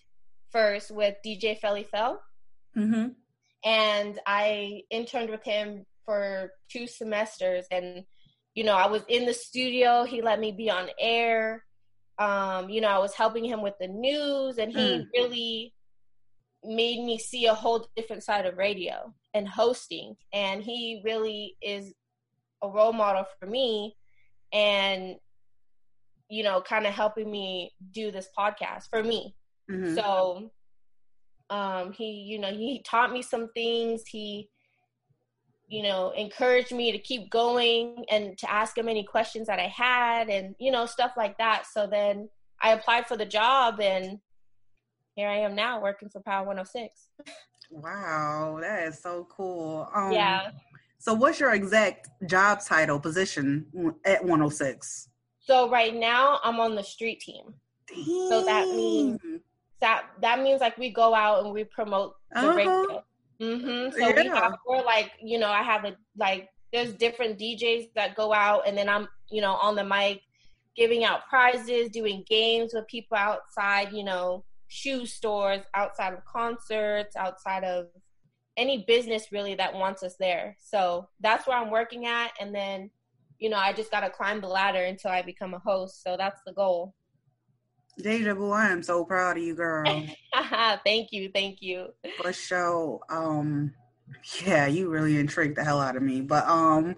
first 0.51 0.91
with 0.91 1.15
DJ 1.25 1.58
Felli 1.62 1.88
Fel. 1.88 2.22
Mm-hmm. 2.77 3.08
And 3.63 4.20
I 4.27 4.82
interned 4.91 5.29
with 5.29 5.46
him 5.46 5.86
for 6.03 6.51
two 6.70 6.88
semesters. 6.88 7.65
And, 7.72 8.03
you 8.53 8.65
know, 8.65 8.75
I 8.75 8.88
was 8.88 9.03
in 9.08 9.25
the 9.25 9.34
studio. 9.34 10.03
He 10.03 10.22
let 10.22 10.41
me 10.41 10.51
be 10.51 10.70
on 10.70 10.89
air. 11.00 11.63
Um, 12.20 12.70
you 12.70 12.82
know, 12.82 12.89
I 12.89 13.00
was 13.00 13.13
helping 13.13 13.46
him 13.46 13.62
with 13.62 13.75
the 13.79 13.88
news, 13.88 14.58
and 14.58 14.72
he 14.72 15.00
mm. 15.00 15.05
really 15.13 15.74
made 16.63 17.03
me 17.03 17.17
see 17.17 17.46
a 17.46 17.53
whole 17.53 17.88
different 17.96 18.24
side 18.24 18.46
of 18.46 18.58
radio 18.58 19.13
and 19.36 19.48
hosting 19.48 20.15
and 20.34 20.63
he 20.63 21.01
really 21.06 21.56
is 21.62 21.94
a 22.63 22.68
role 22.68 22.94
model 22.94 23.25
for 23.39 23.46
me 23.46 23.96
and 24.51 25.15
you 26.30 26.44
know 26.44 26.62
kind 26.62 26.88
of 26.88 26.94
helping 26.94 27.30
me 27.30 27.72
do 27.92 28.10
this 28.10 28.30
podcast 28.38 28.89
for 28.89 29.04
me 29.04 29.36
mm-hmm. 29.70 29.94
so 29.94 30.50
um 31.51 31.92
he 31.92 32.06
you 32.06 32.39
know 32.39 32.50
he 32.50 32.82
taught 32.84 33.12
me 33.12 33.22
some 33.22 33.50
things 33.54 34.04
he 34.08 34.50
you 35.68 35.82
know, 35.82 36.12
encouraged 36.12 36.72
me 36.72 36.92
to 36.92 37.00
keep 37.00 37.30
going 37.30 38.06
and 38.10 38.38
to 38.38 38.51
ask 38.51 38.77
him 38.77 38.88
any 38.88 39.04
questions 39.04 39.48
that 39.48 39.60
I 39.60 39.68
had 39.68 40.30
and, 40.30 40.56
you 40.60 40.72
know, 40.72 40.86
stuff 40.86 41.13
like 41.18 41.38
that. 41.39 41.65
So 41.72 41.88
then 41.88 42.30
I 42.62 42.74
applied 42.74 43.08
for 43.08 43.18
the 43.18 43.25
job 43.25 43.80
and 43.80 44.20
here 45.15 45.27
I 45.27 45.38
am 45.38 45.56
now 45.56 45.82
working 45.82 46.10
for 46.10 46.22
Power 46.22 46.46
106. 46.46 47.10
Wow, 47.72 48.60
that 48.62 48.88
is 48.88 49.00
so 49.00 49.27
cool. 49.29 49.89
Um, 49.93 50.12
yeah. 50.12 50.51
So, 50.98 51.13
what's 51.13 51.39
your 51.39 51.53
exact 51.53 52.10
job 52.27 52.60
title 52.65 53.00
position 53.00 53.93
at 54.05 54.24
106? 54.24 55.10
So, 55.39 55.69
right 55.69 55.95
now, 55.95 56.39
I'm 56.43 56.60
on 56.60 56.75
the 56.75 56.84
street 56.84 57.19
team. 57.19 57.53
Dang. 57.88 58.03
So 58.29 58.45
that 58.45 58.67
means 58.67 59.19
that 59.81 60.05
that 60.22 60.41
means 60.41 60.62
like 60.62 60.77
we 60.77 60.89
go 60.89 61.13
out 61.13 61.43
and 61.43 61.53
we 61.53 61.63
promote 61.63 62.15
the 62.31 62.39
uh-huh. 62.39 63.01
Mm-hmm. 63.39 63.91
So 63.91 64.07
yeah. 64.07 64.15
we 64.15 64.27
have 64.29 64.55
we're 64.65 64.84
like 64.84 65.12
you 65.22 65.38
know 65.38 65.50
I 65.50 65.62
have 65.62 65.84
a 65.86 65.95
like 66.17 66.50
there's 66.72 66.93
different 66.93 67.38
DJs 67.38 67.89
that 67.93 68.15
go 68.15 68.34
out 68.34 68.67
and 68.67 68.77
then 68.77 68.89
I'm 68.89 69.07
you 69.29 69.41
know 69.41 69.53
on 69.53 69.75
the 69.75 69.84
mic 69.84 70.22
giving 70.75 71.03
out 71.03 71.27
prizes, 71.29 71.89
doing 71.89 72.24
games 72.29 72.74
with 72.74 72.88
people 72.88 73.17
outside, 73.17 73.93
you 73.93 74.03
know, 74.03 74.43
shoe 74.67 75.05
stores, 75.05 75.62
outside 75.74 76.13
of 76.13 76.25
concerts, 76.25 77.15
outside 77.15 77.63
of 77.63 77.88
any 78.57 78.86
business 78.88 79.31
really 79.31 79.55
that 79.55 79.74
wants 79.74 80.03
us 80.03 80.15
there. 80.19 80.55
So 80.60 81.07
that's 81.19 81.48
where 81.48 81.57
I'm 81.57 81.72
working 81.72 82.05
at. 82.05 82.31
And 82.39 82.53
then, 82.53 82.89
you 83.39 83.50
know, 83.50 83.57
I 83.57 83.74
just 83.74 83.91
got 83.91 84.01
to 84.01 84.10
climb 84.10 84.41
the 84.41 84.48
ladder 84.48 84.84
until 84.84 85.12
I 85.12 85.22
become 85.22 85.53
a 85.53 85.60
host. 85.60 86.03
So 86.03 86.15
that's 86.17 86.41
the 86.45 86.53
goal. 86.53 86.93
Deja 87.98 88.34
vu, 88.34 88.51
I 88.51 88.69
am 88.69 88.84
so 88.84 89.05
proud 89.05 89.38
of 89.38 89.43
you, 89.43 89.55
girl. 89.55 89.86
thank 90.86 91.12
you, 91.12 91.29
thank 91.34 91.62
you. 91.62 91.88
For 92.22 92.34
sure. 92.34 93.00
Um, 93.10 93.74
yeah, 94.45 94.67
you 94.67 94.89
really 94.89 95.17
intrigued 95.17 95.57
the 95.57 95.63
hell 95.63 95.79
out 95.79 95.95
of 95.95 96.03
me. 96.03 96.22
But 96.22 96.45
um, 96.48 96.95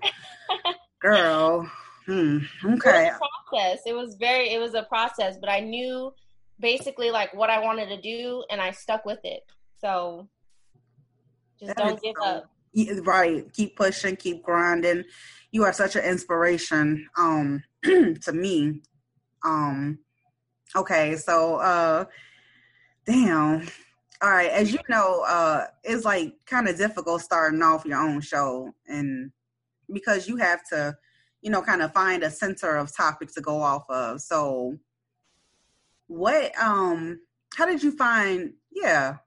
girl, 1.02 1.70
hmm, 2.06 2.40
okay. 2.66 3.08
It 3.08 3.14
process. 3.50 3.82
It 3.86 3.94
was 3.94 4.16
very. 4.16 4.52
It 4.52 4.60
was 4.60 4.74
a 4.74 4.84
process, 4.84 5.38
but 5.40 5.50
I 5.50 5.60
knew 5.60 6.12
basically 6.60 7.12
like 7.12 7.34
what 7.34 7.50
I 7.50 7.60
wanted 7.60 7.90
to 7.90 8.02
do, 8.02 8.44
and 8.50 8.62
I 8.62 8.72
stuck 8.72 9.06
with 9.06 9.20
it. 9.24 9.44
So 9.80 10.28
just 11.60 11.76
that 11.76 11.78
don't 11.78 12.02
give 12.02 12.16
so, 12.20 12.26
up. 12.26 12.50
Right. 13.06 13.52
Keep 13.54 13.76
pushing. 13.76 14.16
Keep 14.16 14.44
grinding. 14.44 15.04
You 15.52 15.64
are 15.64 15.74
such 15.74 15.96
an 15.96 16.04
inspiration 16.04 17.08
um, 17.18 17.64
to 17.84 18.34
me. 18.34 18.82
Um, 19.44 20.00
okay, 20.76 21.16
so 21.16 21.56
uh, 21.56 22.06
damn. 23.06 23.68
All 24.22 24.32
right, 24.32 24.50
as 24.50 24.74
you 24.74 24.80
know, 24.90 25.24
uh, 25.28 25.68
it's 25.84 26.04
like 26.04 26.34
kind 26.48 26.68
of 26.68 26.78
difficult 26.78 27.22
starting 27.22 27.62
off 27.62 27.86
your 27.86 28.00
own 28.00 28.20
show, 28.20 28.74
and 28.88 29.32
because 29.94 30.28
you 30.28 30.38
have 30.38 30.60
to, 30.72 30.98
you 31.42 31.52
know, 31.52 31.62
kind 31.62 31.84
of 31.84 31.94
find 31.94 32.24
a 32.24 32.32
center 32.32 32.78
of 32.78 32.96
topic 32.96 33.32
to 33.36 33.42
go 33.42 33.62
off 33.62 33.84
of. 33.90 34.20
So, 34.22 34.78
what 36.08 36.58
um 36.60 37.20
how 37.56 37.66
did 37.66 37.84
you 37.84 37.92
find 37.92 38.54
yeah. 38.72 39.18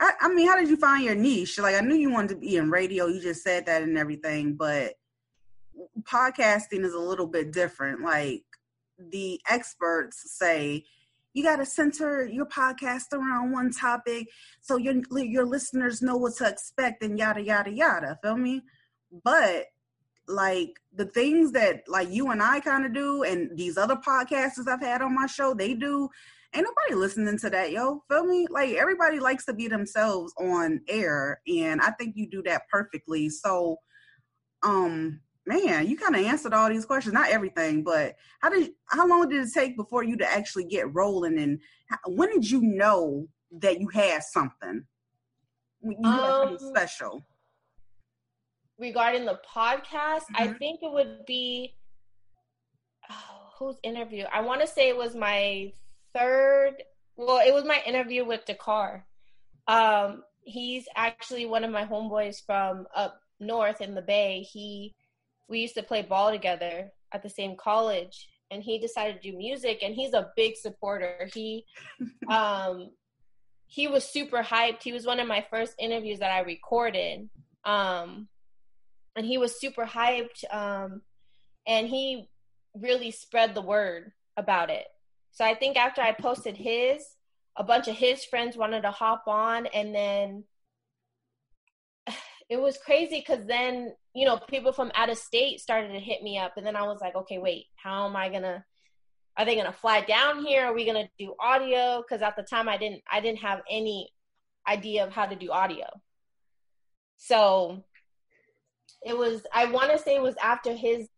I, 0.00 0.12
I 0.20 0.28
mean 0.28 0.46
how 0.46 0.56
did 0.56 0.68
you 0.68 0.76
find 0.76 1.04
your 1.04 1.14
niche? 1.14 1.58
Like 1.58 1.74
i 1.74 1.80
knew 1.80 1.94
you 1.94 2.10
wanted 2.10 2.30
to 2.30 2.36
be 2.36 2.56
in 2.56 2.70
radio. 2.70 3.06
You 3.06 3.20
just 3.20 3.42
said 3.42 3.66
that 3.66 3.82
and 3.82 3.98
everything 3.98 4.54
but 4.54 4.94
podcasting 6.02 6.84
is 6.84 6.94
a 6.94 6.98
little 6.98 7.26
bit 7.26 7.52
different. 7.52 8.02
Like 8.02 8.44
the 8.98 9.40
experts 9.48 10.32
say 10.38 10.84
you 11.34 11.44
got 11.44 11.56
to 11.56 11.66
center 11.66 12.26
your 12.26 12.46
podcast 12.46 13.12
around 13.12 13.52
one 13.52 13.70
topic 13.70 14.28
so 14.60 14.76
your 14.76 14.94
your 15.12 15.46
listeners 15.46 16.02
know 16.02 16.16
what 16.16 16.34
to 16.36 16.48
expect 16.48 17.02
and 17.02 17.18
yada 17.18 17.42
yada 17.42 17.70
yada. 17.70 18.18
Feel 18.22 18.36
me? 18.36 18.62
But 19.24 19.66
like 20.28 20.78
the 20.94 21.06
things 21.06 21.52
that 21.52 21.82
like 21.88 22.10
you 22.10 22.30
and 22.30 22.42
I 22.42 22.60
kind 22.60 22.84
of 22.84 22.92
do 22.92 23.22
and 23.22 23.56
these 23.56 23.76
other 23.76 23.96
podcasters 23.96 24.68
I've 24.68 24.82
had 24.82 25.02
on 25.02 25.14
my 25.14 25.26
show, 25.26 25.54
they 25.54 25.74
do. 25.74 26.08
Ain't 26.54 26.66
nobody 26.66 26.94
listening 26.94 27.38
to 27.38 27.50
that, 27.50 27.72
yo. 27.72 28.02
Feel 28.08 28.24
me? 28.24 28.46
Like 28.48 28.74
everybody 28.74 29.20
likes 29.20 29.44
to 29.46 29.52
be 29.52 29.68
themselves 29.68 30.32
on 30.38 30.80
air, 30.88 31.40
and 31.46 31.80
I 31.80 31.90
think 31.90 32.16
you 32.16 32.26
do 32.26 32.42
that 32.44 32.62
perfectly. 32.70 33.28
So, 33.28 33.76
um, 34.62 35.20
man, 35.46 35.86
you 35.86 35.98
kind 35.98 36.16
of 36.16 36.24
answered 36.24 36.54
all 36.54 36.70
these 36.70 36.86
questions. 36.86 37.12
Not 37.12 37.28
everything, 37.30 37.84
but 37.84 38.16
how 38.40 38.48
did 38.48 38.70
how 38.86 39.06
long 39.06 39.28
did 39.28 39.46
it 39.46 39.52
take 39.52 39.76
before 39.76 40.04
you 40.04 40.16
to 40.16 40.30
actually 40.30 40.64
get 40.64 40.94
rolling? 40.94 41.38
And 41.38 41.60
how, 41.90 41.98
when 42.06 42.30
did 42.30 42.50
you 42.50 42.62
know 42.62 43.28
that 43.60 43.78
you 43.78 43.88
had 43.88 44.22
something? 44.22 44.84
You 45.82 45.96
had 46.02 46.20
um, 46.20 46.48
something 46.48 46.68
special 46.68 47.24
regarding 48.78 49.24
the 49.24 49.40
podcast, 49.54 50.22
mm-hmm. 50.22 50.42
I 50.42 50.52
think 50.54 50.80
it 50.82 50.92
would 50.92 51.26
be 51.26 51.74
oh, 53.10 53.50
whose 53.58 53.76
interview? 53.82 54.24
I 54.32 54.40
want 54.40 54.60
to 54.60 54.66
say 54.66 54.88
it 54.88 54.96
was 54.96 55.14
my 55.14 55.72
third. 56.16 56.82
Well, 57.16 57.40
it 57.44 57.52
was 57.52 57.64
my 57.64 57.82
interview 57.86 58.24
with 58.24 58.44
Dakar. 58.44 59.04
Um, 59.66 60.22
he's 60.42 60.86
actually 60.96 61.46
one 61.46 61.64
of 61.64 61.70
my 61.70 61.84
homeboys 61.84 62.44
from 62.44 62.86
up 62.94 63.20
north 63.40 63.80
in 63.80 63.94
the 63.94 64.02
Bay. 64.02 64.40
He 64.40 64.94
we 65.48 65.60
used 65.60 65.74
to 65.74 65.82
play 65.82 66.02
ball 66.02 66.30
together 66.30 66.90
at 67.12 67.22
the 67.22 67.30
same 67.30 67.56
college, 67.56 68.28
and 68.50 68.62
he 68.62 68.78
decided 68.78 69.20
to 69.20 69.30
do 69.30 69.36
music. 69.36 69.82
And 69.82 69.94
he's 69.94 70.12
a 70.12 70.30
big 70.36 70.56
supporter. 70.56 71.28
He 71.34 71.64
um 72.28 72.90
he 73.66 73.86
was 73.86 74.04
super 74.04 74.42
hyped. 74.42 74.82
He 74.82 74.92
was 74.92 75.06
one 75.06 75.20
of 75.20 75.28
my 75.28 75.44
first 75.50 75.74
interviews 75.78 76.20
that 76.20 76.32
I 76.32 76.40
recorded. 76.40 77.28
Um, 77.64 78.28
and 79.18 79.26
he 79.26 79.36
was 79.36 79.60
super 79.60 79.84
hyped 79.84 80.44
um, 80.54 81.02
and 81.66 81.88
he 81.88 82.28
really 82.74 83.10
spread 83.10 83.54
the 83.54 83.60
word 83.60 84.12
about 84.36 84.70
it. 84.70 84.86
So 85.32 85.44
i 85.44 85.54
think 85.54 85.76
after 85.76 86.00
i 86.00 86.12
posted 86.12 86.56
his 86.56 87.04
a 87.56 87.64
bunch 87.64 87.88
of 87.88 87.96
his 87.96 88.24
friends 88.24 88.56
wanted 88.56 88.82
to 88.82 88.90
hop 88.90 89.24
on 89.26 89.66
and 89.66 89.94
then 89.94 90.44
it 92.48 92.56
was 92.56 92.78
crazy 92.78 93.18
because 93.20 93.44
then 93.46 93.92
you 94.14 94.24
know 94.24 94.38
people 94.48 94.72
from 94.72 94.90
out 94.94 95.10
of 95.10 95.18
state 95.18 95.60
started 95.60 95.92
to 95.92 96.00
hit 96.00 96.22
me 96.22 96.38
up 96.38 96.52
and 96.56 96.66
then 96.66 96.76
i 96.76 96.82
was 96.82 97.00
like 97.00 97.14
okay 97.14 97.38
wait 97.38 97.66
how 97.76 98.08
am 98.08 98.16
i 98.16 98.28
gonna 98.28 98.64
are 99.38 99.44
they 99.44 99.54
gonna 99.54 99.72
fly 99.72 100.00
down 100.00 100.44
here? 100.44 100.64
Are 100.64 100.74
we 100.74 100.84
gonna 100.84 101.08
do 101.16 101.32
audio? 101.38 102.02
Because 102.02 102.22
at 102.22 102.34
the 102.34 102.42
time 102.42 102.68
i 102.68 102.76
didn't 102.76 103.02
i 103.10 103.20
didn't 103.20 103.38
have 103.38 103.60
any 103.70 104.10
idea 104.66 105.06
of 105.06 105.12
how 105.12 105.26
to 105.26 105.36
do 105.36 105.52
audio. 105.52 105.86
So 107.16 107.84
it 109.02 109.16
was 109.16 109.42
I 109.52 109.66
want 109.66 109.90
to 109.92 109.98
say 109.98 110.16
it 110.16 110.22
was 110.22 110.36
after 110.42 110.72
his 110.72 111.08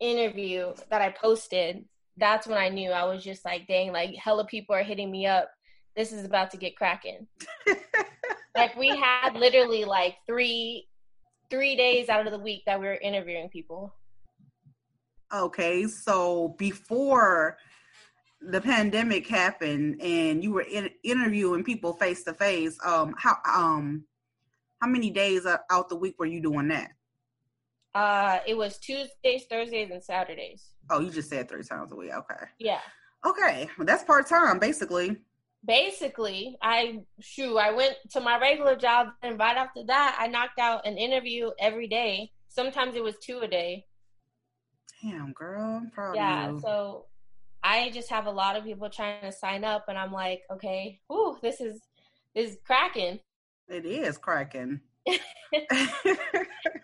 interview 0.00 0.72
that 0.90 1.02
I 1.02 1.10
posted. 1.10 1.84
That's 2.16 2.46
when 2.46 2.58
I 2.58 2.68
knew 2.68 2.90
I 2.90 3.04
was 3.04 3.24
just 3.24 3.44
like, 3.44 3.66
dang, 3.66 3.92
like 3.92 4.14
hella 4.16 4.44
people 4.44 4.74
are 4.74 4.82
hitting 4.82 5.10
me 5.10 5.26
up. 5.26 5.50
This 5.96 6.12
is 6.12 6.24
about 6.24 6.50
to 6.52 6.56
get 6.56 6.76
cracking. 6.76 7.26
like 8.56 8.76
we 8.76 8.88
had 8.88 9.34
literally 9.34 9.84
like 9.84 10.16
three 10.26 10.88
three 11.50 11.76
days 11.76 12.08
out 12.08 12.26
of 12.26 12.32
the 12.32 12.38
week 12.38 12.62
that 12.66 12.80
we 12.80 12.86
were 12.86 12.94
interviewing 12.94 13.48
people. 13.48 13.94
Okay, 15.34 15.86
so 15.86 16.54
before 16.58 17.56
the 18.40 18.60
pandemic 18.60 19.26
happened 19.28 20.00
and 20.02 20.42
you 20.42 20.52
were 20.52 20.62
in, 20.62 20.90
interviewing 21.04 21.62
people 21.62 21.92
face 21.94 22.24
to 22.24 22.34
face, 22.34 22.76
um, 22.84 23.14
how 23.16 23.36
um 23.46 24.04
how 24.82 24.88
many 24.88 25.10
days 25.10 25.46
out 25.70 25.88
the 25.88 25.94
week 25.94 26.16
were 26.18 26.26
you 26.26 26.40
doing 26.40 26.66
that? 26.68 26.90
Uh, 27.94 28.40
it 28.48 28.56
was 28.56 28.78
Tuesdays, 28.78 29.44
Thursdays, 29.48 29.90
and 29.92 30.02
Saturdays. 30.02 30.70
Oh, 30.90 30.98
you 30.98 31.10
just 31.10 31.30
said 31.30 31.48
three 31.48 31.62
times 31.62 31.92
a 31.92 31.94
week. 31.94 32.10
Okay. 32.12 32.44
Yeah. 32.58 32.80
Okay, 33.24 33.68
well, 33.78 33.86
that's 33.86 34.02
part 34.02 34.28
time, 34.28 34.58
basically. 34.58 35.18
Basically, 35.64 36.56
I 36.60 37.04
shoot. 37.20 37.56
I 37.56 37.70
went 37.70 37.94
to 38.10 38.20
my 38.20 38.40
regular 38.40 38.74
job, 38.74 39.10
and 39.22 39.38
right 39.38 39.56
after 39.56 39.84
that, 39.84 40.16
I 40.18 40.26
knocked 40.26 40.58
out 40.58 40.84
an 40.84 40.98
interview 40.98 41.52
every 41.60 41.86
day. 41.86 42.32
Sometimes 42.48 42.96
it 42.96 43.04
was 43.04 43.14
two 43.18 43.38
a 43.38 43.46
day. 43.46 43.86
Damn, 45.00 45.32
girl, 45.32 45.86
proud 45.92 46.16
yeah, 46.16 46.58
so 46.58 47.06
I 47.62 47.90
just 47.90 48.10
have 48.10 48.26
a 48.26 48.30
lot 48.32 48.56
of 48.56 48.64
people 48.64 48.90
trying 48.90 49.22
to 49.22 49.30
sign 49.30 49.62
up, 49.62 49.84
and 49.86 49.96
I'm 49.96 50.12
like, 50.12 50.42
okay, 50.50 50.98
whoo, 51.08 51.36
this 51.40 51.60
is 51.60 51.80
this 52.34 52.50
is 52.50 52.56
cracking. 52.66 53.20
It 53.72 53.86
is 53.86 54.18
cracking. 54.18 54.80
That's 55.06 55.18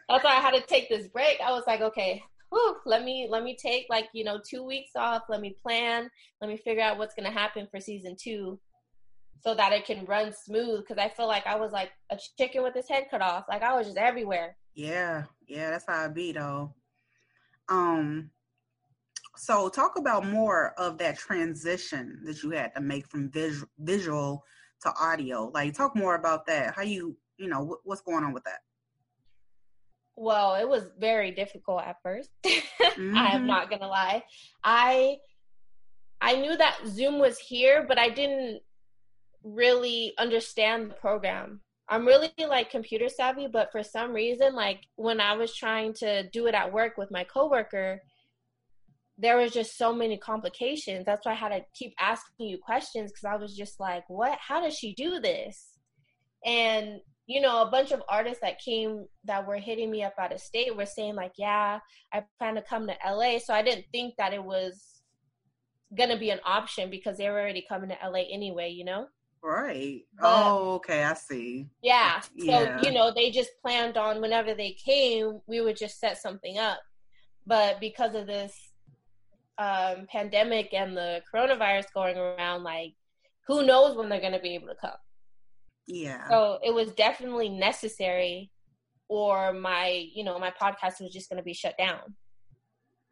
why 0.08 0.20
I 0.24 0.40
had 0.40 0.54
to 0.54 0.62
take 0.62 0.88
this 0.88 1.06
break. 1.08 1.38
I 1.44 1.50
was 1.50 1.64
like, 1.66 1.82
okay, 1.82 2.22
whew, 2.48 2.76
let 2.86 3.04
me 3.04 3.28
let 3.30 3.44
me 3.44 3.56
take 3.56 3.84
like 3.90 4.08
you 4.14 4.24
know 4.24 4.40
two 4.42 4.64
weeks 4.64 4.92
off. 4.96 5.24
Let 5.28 5.42
me 5.42 5.54
plan. 5.62 6.08
Let 6.40 6.48
me 6.48 6.56
figure 6.56 6.82
out 6.82 6.96
what's 6.96 7.14
gonna 7.14 7.30
happen 7.30 7.68
for 7.70 7.78
season 7.78 8.16
two, 8.18 8.58
so 9.40 9.54
that 9.54 9.74
it 9.74 9.84
can 9.84 10.06
run 10.06 10.32
smooth. 10.32 10.80
Because 10.80 10.96
I 10.96 11.10
feel 11.10 11.26
like 11.26 11.46
I 11.46 11.56
was 11.56 11.72
like 11.72 11.90
a 12.10 12.18
chicken 12.38 12.62
with 12.62 12.74
his 12.74 12.88
head 12.88 13.04
cut 13.10 13.20
off. 13.20 13.44
Like 13.50 13.62
I 13.62 13.76
was 13.76 13.86
just 13.86 13.98
everywhere. 13.98 14.56
Yeah, 14.74 15.24
yeah, 15.46 15.70
that's 15.70 15.84
how 15.86 16.04
I 16.04 16.08
be 16.08 16.32
though. 16.32 16.74
Um, 17.68 18.30
so 19.36 19.68
talk 19.68 19.98
about 19.98 20.26
more 20.26 20.72
of 20.78 20.96
that 20.98 21.18
transition 21.18 22.22
that 22.24 22.42
you 22.42 22.50
had 22.50 22.74
to 22.74 22.80
make 22.80 23.06
from 23.08 23.30
visual 23.30 23.68
visual 23.78 24.42
to 24.82 24.92
audio. 25.00 25.50
Like 25.52 25.74
talk 25.74 25.96
more 25.96 26.14
about 26.14 26.46
that. 26.46 26.74
How 26.74 26.82
you 26.82 27.16
you 27.38 27.48
know 27.48 27.78
what's 27.84 28.02
going 28.02 28.24
on 28.24 28.32
with 28.32 28.44
that 28.44 28.58
Well, 30.16 30.56
it 30.56 30.68
was 30.68 30.90
very 30.98 31.30
difficult 31.30 31.82
at 31.82 31.96
1st 32.04 32.28
mm-hmm. 32.46 33.16
I 33.16 33.30
am 33.34 33.46
not 33.46 33.70
gonna 33.70 33.88
lie. 33.88 34.24
I 34.62 35.18
I 36.20 36.34
knew 36.34 36.56
that 36.56 36.78
Zoom 36.86 37.20
was 37.20 37.38
here, 37.38 37.84
but 37.86 37.98
I 37.98 38.08
didn't 38.08 38.60
really 39.44 40.14
understand 40.18 40.90
the 40.90 40.94
program. 40.94 41.60
I'm 41.88 42.04
really 42.04 42.32
like 42.38 42.70
computer 42.70 43.08
savvy, 43.08 43.46
but 43.46 43.72
for 43.72 43.82
some 43.82 44.12
reason, 44.12 44.54
like 44.54 44.80
when 44.96 45.20
I 45.20 45.34
was 45.34 45.54
trying 45.54 45.94
to 45.94 46.28
do 46.30 46.46
it 46.46 46.54
at 46.54 46.72
work 46.72 46.98
with 46.98 47.10
my 47.10 47.24
coworker, 47.24 48.02
there 49.18 49.36
was 49.36 49.52
just 49.52 49.76
so 49.76 49.92
many 49.92 50.16
complications. 50.16 51.04
That's 51.04 51.26
why 51.26 51.32
I 51.32 51.36
had 51.36 51.48
to 51.48 51.60
keep 51.74 51.92
asking 51.98 52.46
you 52.46 52.58
questions 52.58 53.10
because 53.10 53.24
I 53.24 53.36
was 53.36 53.56
just 53.56 53.80
like, 53.80 54.04
what? 54.08 54.38
How 54.40 54.62
does 54.62 54.74
she 54.74 54.94
do 54.94 55.20
this? 55.20 55.70
And 56.46 57.00
you 57.26 57.42
know, 57.42 57.60
a 57.60 57.70
bunch 57.70 57.92
of 57.92 58.02
artists 58.08 58.40
that 58.40 58.58
came 58.58 59.04
that 59.24 59.46
were 59.46 59.58
hitting 59.58 59.90
me 59.90 60.02
up 60.02 60.14
out 60.18 60.32
of 60.32 60.40
state 60.40 60.74
were 60.74 60.86
saying 60.86 61.14
like, 61.14 61.32
yeah, 61.36 61.78
I 62.10 62.24
plan 62.38 62.54
to 62.54 62.62
come 62.62 62.86
to 62.86 62.94
LA. 63.06 63.38
So 63.38 63.52
I 63.52 63.60
didn't 63.60 63.84
think 63.92 64.14
that 64.16 64.32
it 64.32 64.42
was 64.42 65.02
gonna 65.96 66.18
be 66.18 66.30
an 66.30 66.40
option 66.44 66.88
because 66.88 67.18
they 67.18 67.28
were 67.28 67.38
already 67.38 67.66
coming 67.68 67.90
to 67.90 67.96
LA 68.02 68.22
anyway, 68.32 68.70
you 68.70 68.84
know? 68.84 69.08
Right. 69.42 70.00
But, 70.18 70.26
oh, 70.26 70.74
okay, 70.76 71.04
I 71.04 71.14
see. 71.14 71.66
Yeah. 71.82 72.20
So, 72.20 72.28
yeah. 72.38 72.80
you 72.82 72.92
know, 72.92 73.12
they 73.14 73.30
just 73.30 73.50
planned 73.62 73.98
on 73.98 74.22
whenever 74.22 74.54
they 74.54 74.72
came, 74.72 75.40
we 75.46 75.60
would 75.60 75.76
just 75.76 76.00
set 76.00 76.16
something 76.16 76.58
up. 76.58 76.80
But 77.46 77.78
because 77.78 78.14
of 78.14 78.26
this 78.26 78.67
um 79.58 80.06
pandemic 80.10 80.72
and 80.72 80.96
the 80.96 81.22
coronavirus 81.32 81.86
going 81.94 82.16
around, 82.16 82.62
like 82.62 82.94
who 83.46 83.64
knows 83.66 83.96
when 83.96 84.08
they're 84.08 84.20
gonna 84.20 84.40
be 84.40 84.54
able 84.54 84.68
to 84.68 84.76
come. 84.80 84.98
Yeah. 85.88 86.28
So 86.28 86.58
it 86.62 86.72
was 86.72 86.92
definitely 86.92 87.48
necessary, 87.48 88.50
or 89.08 89.52
my, 89.54 90.06
you 90.14 90.22
know, 90.22 90.38
my 90.38 90.50
podcast 90.50 91.00
was 91.00 91.12
just 91.12 91.30
going 91.30 91.38
to 91.38 91.44
be 91.44 91.54
shut 91.54 91.76
down 91.78 92.14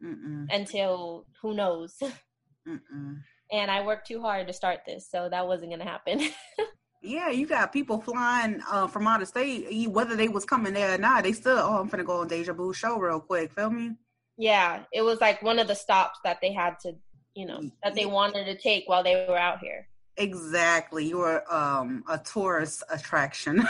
Mm-mm. 0.03 0.45
until 0.51 1.25
who 1.41 1.55
knows. 1.55 1.95
Mm-mm. 2.67 3.17
And 3.51 3.71
I 3.71 3.83
worked 3.83 4.07
too 4.07 4.21
hard 4.21 4.47
to 4.47 4.53
start 4.53 4.81
this, 4.85 5.09
so 5.09 5.27
that 5.29 5.47
wasn't 5.47 5.71
going 5.71 5.79
to 5.79 5.85
happen. 5.85 6.21
yeah, 7.01 7.29
you 7.29 7.47
got 7.47 7.73
people 7.73 7.99
flying 7.99 8.61
uh, 8.69 8.87
from 8.87 9.07
out 9.07 9.23
of 9.23 9.27
state, 9.27 9.89
whether 9.89 10.15
they 10.15 10.27
was 10.27 10.45
coming 10.45 10.73
there 10.73 10.93
or 10.93 10.97
not. 10.99 11.23
They 11.23 11.31
still, 11.31 11.57
oh, 11.57 11.79
I'm 11.79 11.87
gonna 11.87 12.03
go 12.03 12.21
on 12.21 12.27
Deja 12.27 12.53
Vu 12.53 12.73
show 12.73 12.99
real 12.99 13.21
quick. 13.21 13.53
Feel 13.53 13.69
me? 13.69 13.93
Yeah, 14.37 14.83
it 14.93 15.01
was 15.01 15.19
like 15.19 15.41
one 15.41 15.59
of 15.59 15.67
the 15.67 15.75
stops 15.75 16.19
that 16.23 16.39
they 16.41 16.53
had 16.53 16.79
to, 16.81 16.93
you 17.33 17.45
know, 17.45 17.61
that 17.83 17.95
they 17.95 18.05
wanted 18.05 18.45
to 18.45 18.57
take 18.57 18.87
while 18.87 19.03
they 19.03 19.25
were 19.27 19.37
out 19.37 19.59
here. 19.59 19.87
Exactly. 20.17 21.05
You 21.05 21.21
are 21.21 21.43
um, 21.51 22.03
a 22.09 22.17
tourist 22.17 22.83
attraction. 22.89 23.67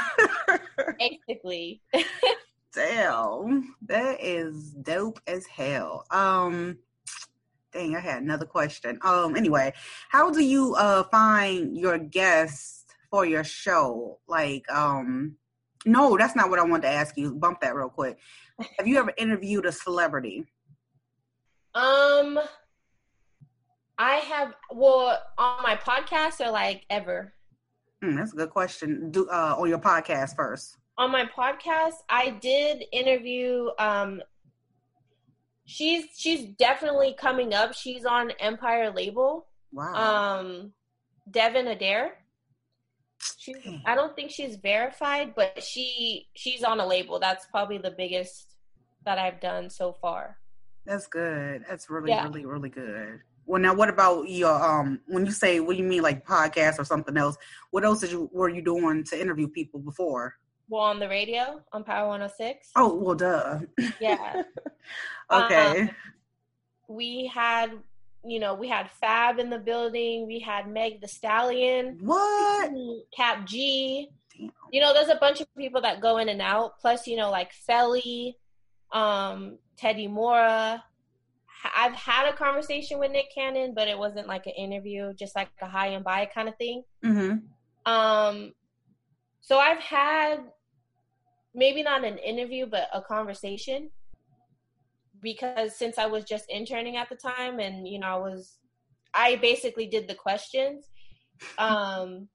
Basically. 0.99 1.81
Damn. 2.73 3.75
That 3.87 4.23
is 4.23 4.71
dope 4.73 5.19
as 5.25 5.45
hell. 5.47 6.05
Um 6.11 6.77
dang, 7.73 7.95
I 7.95 7.99
had 7.99 8.21
another 8.21 8.45
question. 8.45 8.99
Um 9.01 9.35
anyway, 9.35 9.73
how 10.09 10.31
do 10.31 10.43
you 10.43 10.75
uh 10.75 11.03
find 11.03 11.75
your 11.75 11.97
guests 11.97 12.85
for 13.09 13.25
your 13.25 13.43
show? 13.43 14.19
Like 14.27 14.71
um 14.71 15.37
no, 15.85 16.17
that's 16.17 16.35
not 16.35 16.51
what 16.51 16.59
I 16.59 16.63
wanted 16.63 16.83
to 16.83 16.93
ask 16.93 17.17
you. 17.17 17.33
Bump 17.33 17.61
that 17.61 17.75
real 17.75 17.89
quick. 17.89 18.19
Have 18.77 18.87
you 18.87 18.99
ever 18.99 19.13
interviewed 19.17 19.65
a 19.65 19.71
celebrity? 19.71 20.45
Um 21.77 22.39
I 23.99 24.15
have 24.15 24.53
well 24.71 25.21
on 25.37 25.63
my 25.63 25.75
podcast 25.75 26.45
or 26.45 26.51
like 26.51 26.85
ever. 26.89 27.33
Mm, 28.03 28.17
that's 28.17 28.33
a 28.33 28.35
good 28.35 28.49
question. 28.51 29.11
Do 29.11 29.27
uh, 29.29 29.55
on 29.57 29.69
your 29.69 29.79
podcast 29.79 30.35
first. 30.35 30.77
On 30.97 31.11
my 31.11 31.25
podcast, 31.25 31.95
I 32.09 32.31
did 32.31 32.83
interview. 32.91 33.69
Um, 33.79 34.21
she's 35.65 36.05
she's 36.15 36.45
definitely 36.57 37.15
coming 37.17 37.53
up. 37.53 37.73
She's 37.73 38.05
on 38.05 38.31
Empire 38.39 38.91
label. 38.91 39.47
Wow. 39.71 39.93
Um, 40.39 40.73
Devin 41.29 41.67
Adair. 41.67 42.13
She, 43.37 43.55
I 43.85 43.95
don't 43.95 44.15
think 44.15 44.29
she's 44.29 44.55
verified, 44.57 45.33
but 45.35 45.63
she 45.63 46.27
she's 46.35 46.63
on 46.63 46.79
a 46.79 46.85
label. 46.85 47.19
That's 47.19 47.47
probably 47.47 47.79
the 47.79 47.91
biggest 47.91 48.55
that 49.05 49.17
I've 49.17 49.39
done 49.39 49.69
so 49.69 49.93
far. 49.93 50.37
That's 50.87 51.05
good. 51.07 51.65
That's 51.67 51.89
really, 51.89 52.09
yeah. 52.09 52.23
really, 52.23 52.45
really 52.45 52.69
good. 52.69 53.19
Well, 53.45 53.61
now 53.61 53.73
what 53.73 53.89
about 53.89 54.29
your 54.29 54.51
um? 54.51 54.99
When 55.07 55.25
you 55.25 55.31
say 55.31 55.59
what 55.59 55.77
do 55.77 55.83
you 55.83 55.87
mean 55.87 56.01
like 56.01 56.25
podcast 56.25 56.79
or 56.79 56.85
something 56.85 57.15
else? 57.15 57.37
What 57.71 57.85
else 57.85 58.01
did 58.01 58.11
you 58.11 58.29
were 58.33 58.49
you 58.49 58.61
doing 58.61 59.03
to 59.05 59.19
interview 59.19 59.47
people 59.47 59.79
before? 59.79 60.35
Well, 60.69 60.81
on 60.81 60.99
the 60.99 61.07
radio 61.07 61.61
on 61.71 61.83
Power 61.83 62.09
106. 62.09 62.71
Oh 62.75 62.95
well, 62.95 63.15
duh. 63.15 63.59
Yeah. 64.01 64.43
okay. 65.31 65.81
Um, 65.81 65.89
we 66.89 67.31
had, 67.33 67.71
you 68.25 68.39
know, 68.39 68.53
we 68.53 68.67
had 68.67 68.89
Fab 68.99 69.39
in 69.39 69.49
the 69.49 69.59
building. 69.59 70.27
We 70.27 70.39
had 70.39 70.67
Meg 70.67 71.01
the 71.01 71.07
Stallion. 71.07 71.97
What? 72.01 72.71
Kap 73.15 73.45
G. 73.45 74.09
Damn. 74.37 74.51
You 74.71 74.81
know, 74.81 74.93
there's 74.93 75.09
a 75.09 75.15
bunch 75.15 75.41
of 75.41 75.47
people 75.57 75.81
that 75.81 76.01
go 76.01 76.17
in 76.17 76.29
and 76.29 76.41
out. 76.41 76.79
Plus, 76.79 77.07
you 77.07 77.15
know, 77.17 77.31
like 77.31 77.51
Felli, 77.67 78.35
um, 78.91 79.57
Teddy 79.77 80.07
Mora, 80.07 80.83
I've 81.75 81.93
had 81.93 82.27
a 82.27 82.35
conversation 82.35 82.99
with 82.99 83.11
Nick 83.11 83.33
Cannon, 83.33 83.73
but 83.73 83.87
it 83.87 83.97
wasn't 83.97 84.27
like 84.27 84.45
an 84.45 84.53
interview, 84.53 85.13
just 85.13 85.35
like 85.35 85.49
a 85.61 85.67
hi 85.67 85.87
and 85.87 86.03
bye 86.03 86.25
kind 86.25 86.49
of 86.49 86.55
thing. 86.57 86.83
Mm-hmm. 87.03 87.91
Um, 87.91 88.53
so 89.41 89.57
I've 89.57 89.79
had 89.79 90.37
maybe 91.53 91.83
not 91.83 92.03
an 92.03 92.17
interview, 92.17 92.65
but 92.65 92.89
a 92.93 93.01
conversation 93.01 93.89
because 95.21 95.75
since 95.75 95.97
I 95.97 96.05
was 96.05 96.23
just 96.23 96.45
interning 96.49 96.97
at 96.97 97.09
the 97.09 97.15
time, 97.15 97.59
and 97.59 97.87
you 97.87 97.99
know, 97.99 98.07
I 98.07 98.15
was, 98.17 98.57
I 99.13 99.35
basically 99.37 99.87
did 99.87 100.07
the 100.07 100.15
questions. 100.15 100.85
Um, 101.59 102.29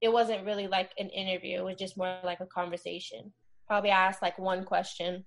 it 0.00 0.10
wasn't 0.10 0.46
really 0.46 0.66
like 0.66 0.90
an 0.98 1.10
interview; 1.10 1.58
it 1.58 1.64
was 1.64 1.76
just 1.76 1.98
more 1.98 2.16
like 2.24 2.40
a 2.40 2.46
conversation. 2.46 3.30
Probably 3.66 3.90
I 3.90 4.06
asked 4.06 4.22
like 4.22 4.38
one 4.38 4.64
question. 4.64 5.26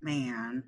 Man, 0.00 0.64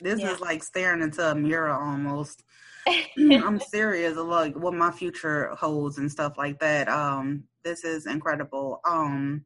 this 0.00 0.20
yeah. 0.20 0.32
is 0.32 0.40
like 0.40 0.62
staring 0.62 1.02
into 1.02 1.30
a 1.30 1.34
mirror 1.34 1.70
almost. 1.70 2.44
I'm 3.18 3.60
serious 3.60 4.16
like 4.16 4.56
what 4.56 4.74
my 4.74 4.90
future 4.90 5.54
holds 5.54 5.98
and 5.98 6.10
stuff 6.10 6.34
like 6.38 6.58
that. 6.60 6.88
Um, 6.88 7.44
this 7.64 7.84
is 7.84 8.06
incredible. 8.06 8.80
Um, 8.88 9.44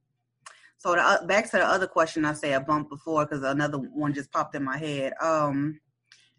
so 0.78 0.94
the, 0.94 1.00
uh, 1.00 1.26
back 1.26 1.50
to 1.50 1.58
the 1.58 1.64
other 1.64 1.86
question 1.86 2.24
I 2.24 2.32
say 2.32 2.54
I 2.54 2.58
bumped 2.58 2.90
before 2.90 3.24
because 3.24 3.42
another 3.42 3.78
one 3.78 4.14
just 4.14 4.32
popped 4.32 4.54
in 4.54 4.64
my 4.64 4.78
head. 4.78 5.12
Um, 5.20 5.80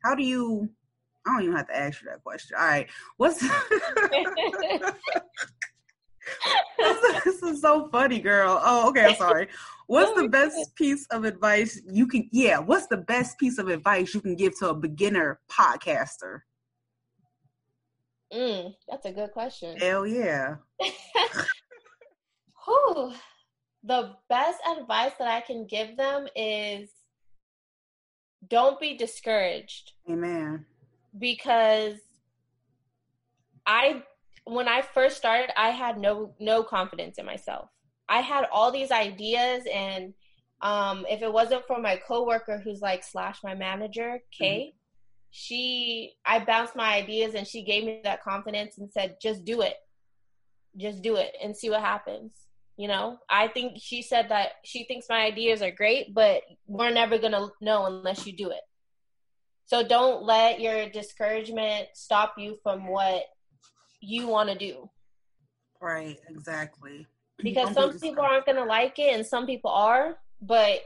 how 0.04 0.16
do 0.16 0.24
you? 0.24 0.70
I 1.26 1.32
don't 1.32 1.44
even 1.44 1.56
have 1.56 1.68
to 1.68 1.78
ask 1.78 2.02
you 2.02 2.10
that 2.10 2.24
question. 2.24 2.58
All 2.60 2.66
right, 2.66 2.90
what's 3.18 3.42
this 6.78 7.44
is 7.44 7.62
so 7.62 7.90
funny, 7.90 8.20
girl. 8.20 8.62
Oh, 8.64 8.90
okay. 8.90 9.06
I'm 9.06 9.16
sorry. 9.16 9.48
What's 9.88 10.20
the 10.20 10.28
best 10.28 10.76
piece 10.76 11.06
of 11.08 11.24
advice 11.26 11.82
you 11.90 12.08
can? 12.08 12.30
Yeah, 12.32 12.60
what's 12.60 12.88
the 12.88 12.98
best 12.98 13.38
piece 13.38 13.58
of 13.58 13.68
advice 13.68 14.14
you 14.14 14.22
can 14.22 14.36
give 14.36 14.58
to 14.60 14.70
a 14.70 14.74
beginner 14.74 15.40
podcaster? 15.52 16.42
Mm, 18.34 18.74
that's 18.90 19.06
a 19.06 19.12
good 19.12 19.32
question. 19.32 19.78
Hell 19.78 20.08
yeah. 20.08 20.56
Whew. 22.66 23.14
The 23.84 24.16
best 24.30 24.60
advice 24.78 25.12
that 25.20 25.28
I 25.28 25.42
can 25.42 25.68
give 25.68 25.98
them 25.98 26.28
is 26.36 26.90
don't 28.48 28.80
be 28.80 28.98
discouraged. 28.98 29.92
Amen. 30.10 30.66
Because 31.18 31.98
I 33.66 34.04
when 34.46 34.68
I 34.68 34.82
first 34.82 35.18
started, 35.18 35.50
I 35.60 35.70
had 35.70 35.98
no 35.98 36.36
no 36.40 36.64
confidence 36.64 37.18
in 37.18 37.26
myself. 37.26 37.70
I 38.10 38.22
had 38.22 38.46
all 38.52 38.72
these 38.72 38.92
ideas, 38.92 39.64
and 39.74 40.14
um, 40.62 41.06
if 41.10 41.22
it 41.22 41.32
wasn't 41.32 41.66
for 41.66 41.80
my 41.80 41.98
coworker, 41.98 42.62
who's 42.64 42.82
like 42.82 43.04
slash 43.04 43.40
my 43.44 43.56
manager, 43.56 44.20
Kay, 44.38 44.60
mm-hmm. 44.60 44.78
she 45.32 46.14
I 46.26 46.40
bounced 46.40 46.76
my 46.76 46.96
ideas, 46.96 47.36
and 47.36 47.48
she 47.48 47.64
gave 47.64 47.84
me 47.84 48.02
that 48.04 48.24
confidence 48.24 48.78
and 48.78 48.92
said, 48.92 49.18
"Just 49.22 49.46
do 49.46 49.62
it, 49.62 49.76
just 50.78 51.02
do 51.02 51.16
it, 51.16 51.36
and 51.42 51.56
see 51.56 51.70
what 51.70 51.82
happens." 51.82 52.32
You 52.76 52.88
know, 52.88 53.20
I 53.30 53.48
think 53.50 53.78
she 53.80 54.02
said 54.02 54.30
that 54.30 54.54
she 54.66 54.84
thinks 54.86 55.06
my 55.08 55.26
ideas 55.26 55.62
are 55.62 55.72
great, 55.72 56.14
but 56.14 56.42
we're 56.66 56.92
never 56.92 57.18
gonna 57.18 57.48
know 57.62 57.86
unless 57.86 58.26
you 58.26 58.34
do 58.34 58.50
it. 58.50 58.62
So 59.66 59.88
don't 59.88 60.24
let 60.24 60.60
your 60.60 60.90
discouragement 60.90 61.88
stop 61.94 62.34
you 62.38 62.58
from 62.64 62.88
what 62.88 63.24
you 64.04 64.28
want 64.28 64.50
to 64.50 64.58
do. 64.58 64.90
Right, 65.82 66.18
exactly. 66.30 67.08
Because 67.42 67.74
some 67.74 67.98
people 67.98 68.24
aren't 68.24 68.46
going 68.46 68.58
to 68.58 68.66
like 68.66 69.00
it 69.00 69.16
and 69.16 69.26
some 69.26 69.46
people 69.46 69.72
are, 69.72 70.18
but 70.42 70.82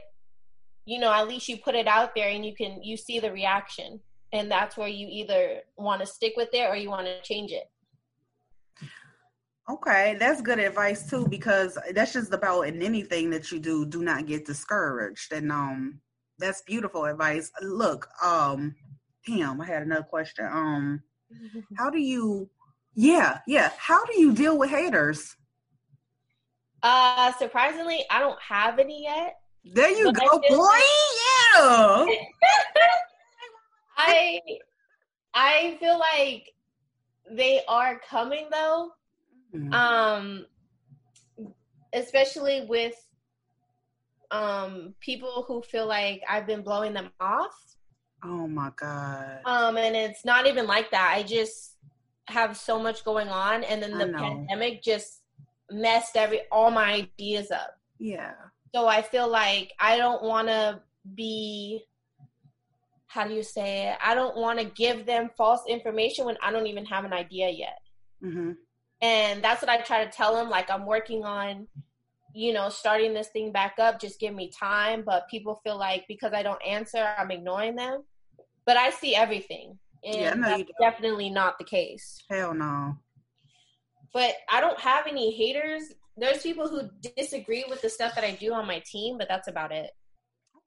you 0.84 0.98
know, 0.98 1.12
at 1.12 1.28
least 1.28 1.48
you 1.48 1.58
put 1.58 1.74
it 1.74 1.86
out 1.86 2.14
there 2.14 2.30
and 2.30 2.46
you 2.46 2.54
can 2.54 2.82
you 2.82 2.96
see 2.96 3.20
the 3.20 3.30
reaction. 3.30 4.00
And 4.32 4.50
that's 4.50 4.76
where 4.76 4.88
you 4.88 5.06
either 5.10 5.60
want 5.76 6.00
to 6.00 6.06
stick 6.06 6.34
with 6.36 6.50
it 6.52 6.66
or 6.68 6.76
you 6.76 6.90
want 6.90 7.06
to 7.06 7.20
change 7.22 7.50
it. 7.50 7.64
Okay, 9.70 10.16
that's 10.18 10.40
good 10.40 10.58
advice 10.58 11.08
too 11.08 11.26
because 11.28 11.76
that's 11.92 12.14
just 12.14 12.32
about 12.32 12.62
in 12.62 12.82
anything 12.82 13.28
that 13.30 13.52
you 13.52 13.58
do, 13.58 13.84
do 13.84 14.02
not 14.02 14.26
get 14.26 14.46
discouraged. 14.46 15.32
And 15.32 15.52
um 15.52 16.00
that's 16.38 16.62
beautiful 16.62 17.04
advice. 17.04 17.50
Look, 17.60 18.08
um 18.22 18.74
damn, 19.26 19.60
I 19.60 19.66
had 19.66 19.82
another 19.82 20.04
question. 20.08 20.46
Um 20.46 21.02
how 21.76 21.90
do 21.90 21.98
you 21.98 22.48
yeah, 22.98 23.40
yeah, 23.46 23.70
how 23.78 24.04
do 24.06 24.20
you 24.20 24.32
deal 24.32 24.58
with 24.58 24.70
haters? 24.70 25.36
Uh 26.82 27.32
surprisingly, 27.32 28.04
I 28.10 28.20
don't 28.20 28.40
have 28.40 28.78
any 28.78 29.04
yet. 29.04 29.36
There 29.64 29.90
you 29.90 30.12
go, 30.12 30.40
boy. 30.48 30.56
Like, 30.56 30.82
yeah. 31.56 32.06
I 33.96 34.40
I 35.34 35.76
feel 35.80 35.98
like 35.98 36.54
they 37.30 37.62
are 37.68 38.00
coming 38.08 38.48
though 38.50 38.92
Mm-hmm. 39.54 39.72
Um, 39.72 40.46
especially 41.94 42.66
with 42.68 42.94
um 44.30 44.94
people 45.00 45.44
who 45.48 45.62
feel 45.62 45.86
like 45.86 46.22
I've 46.28 46.46
been 46.46 46.62
blowing 46.62 46.92
them 46.92 47.10
off. 47.18 47.56
Oh 48.22 48.46
my 48.46 48.70
god. 48.76 49.40
Um, 49.44 49.76
and 49.78 49.96
it's 49.96 50.24
not 50.24 50.46
even 50.46 50.66
like 50.66 50.90
that. 50.90 51.14
I 51.16 51.22
just 51.22 51.76
have 52.28 52.56
so 52.56 52.78
much 52.78 53.04
going 53.04 53.28
on, 53.28 53.64
and 53.64 53.82
then 53.82 53.98
the 53.98 54.08
pandemic 54.08 54.82
just 54.82 55.22
messed 55.70 56.16
every 56.16 56.42
all 56.50 56.70
my 56.70 56.92
ideas 56.92 57.50
up. 57.50 57.78
Yeah. 57.98 58.32
So 58.74 58.86
I 58.86 59.02
feel 59.02 59.28
like 59.28 59.72
I 59.80 59.96
don't 59.96 60.22
want 60.22 60.48
to 60.48 60.80
be 61.14 61.84
how 63.08 63.26
do 63.26 63.34
you 63.34 63.42
say 63.42 63.88
it? 63.88 63.96
I 64.04 64.14
don't 64.14 64.36
want 64.36 64.58
to 64.58 64.66
give 64.66 65.06
them 65.06 65.30
false 65.36 65.62
information 65.66 66.26
when 66.26 66.36
I 66.42 66.52
don't 66.52 66.66
even 66.66 66.84
have 66.84 67.04
an 67.04 67.12
idea 67.12 67.48
yet. 67.48 67.80
Mm-hmm. 68.22 68.52
And 69.00 69.42
that's 69.42 69.62
what 69.62 69.70
I 69.70 69.78
try 69.78 70.04
to 70.04 70.10
tell 70.10 70.34
them. 70.34 70.50
Like, 70.50 70.70
I'm 70.70 70.84
working 70.84 71.24
on, 71.24 71.66
you 72.34 72.52
know, 72.52 72.68
starting 72.68 73.14
this 73.14 73.28
thing 73.28 73.50
back 73.50 73.76
up. 73.78 73.98
Just 73.98 74.20
give 74.20 74.34
me 74.34 74.50
time. 74.50 75.04
But 75.06 75.28
people 75.28 75.60
feel 75.64 75.78
like 75.78 76.04
because 76.06 76.34
I 76.34 76.42
don't 76.42 76.64
answer, 76.64 77.08
I'm 77.16 77.30
ignoring 77.30 77.76
them. 77.76 78.04
But 78.66 78.76
I 78.76 78.90
see 78.90 79.16
everything. 79.16 79.78
And 80.04 80.14
yeah, 80.14 80.34
no, 80.34 80.48
that's 80.48 80.70
definitely 80.80 81.30
not 81.30 81.58
the 81.58 81.64
case. 81.64 82.22
Hell 82.30 82.54
no. 82.54 82.96
But 84.12 84.34
I 84.50 84.60
don't 84.60 84.78
have 84.80 85.06
any 85.06 85.34
haters. 85.34 85.92
There's 86.16 86.42
people 86.42 86.68
who 86.68 86.88
disagree 87.16 87.64
with 87.68 87.82
the 87.82 87.90
stuff 87.90 88.14
that 88.14 88.24
I 88.24 88.32
do 88.32 88.52
on 88.52 88.66
my 88.66 88.80
team, 88.80 89.18
but 89.18 89.28
that's 89.28 89.48
about 89.48 89.72
it. 89.72 89.90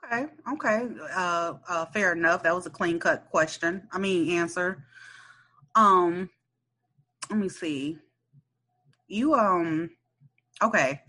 Okay, 0.06 0.26
okay, 0.54 0.88
uh, 1.14 1.54
uh, 1.68 1.86
fair 1.88 2.14
enough. 2.14 2.44
That 2.44 2.56
was 2.56 2.66
a 2.66 2.70
clean 2.70 3.00
cut 3.00 3.30
question. 3.30 3.88
I 3.92 4.00
mean, 4.00 4.38
answer. 4.38 4.86
Um, 5.76 6.30
let 7.30 7.40
me 7.40 7.50
see 7.50 7.98
you 9.12 9.34
um 9.34 9.90
okay 10.64 11.02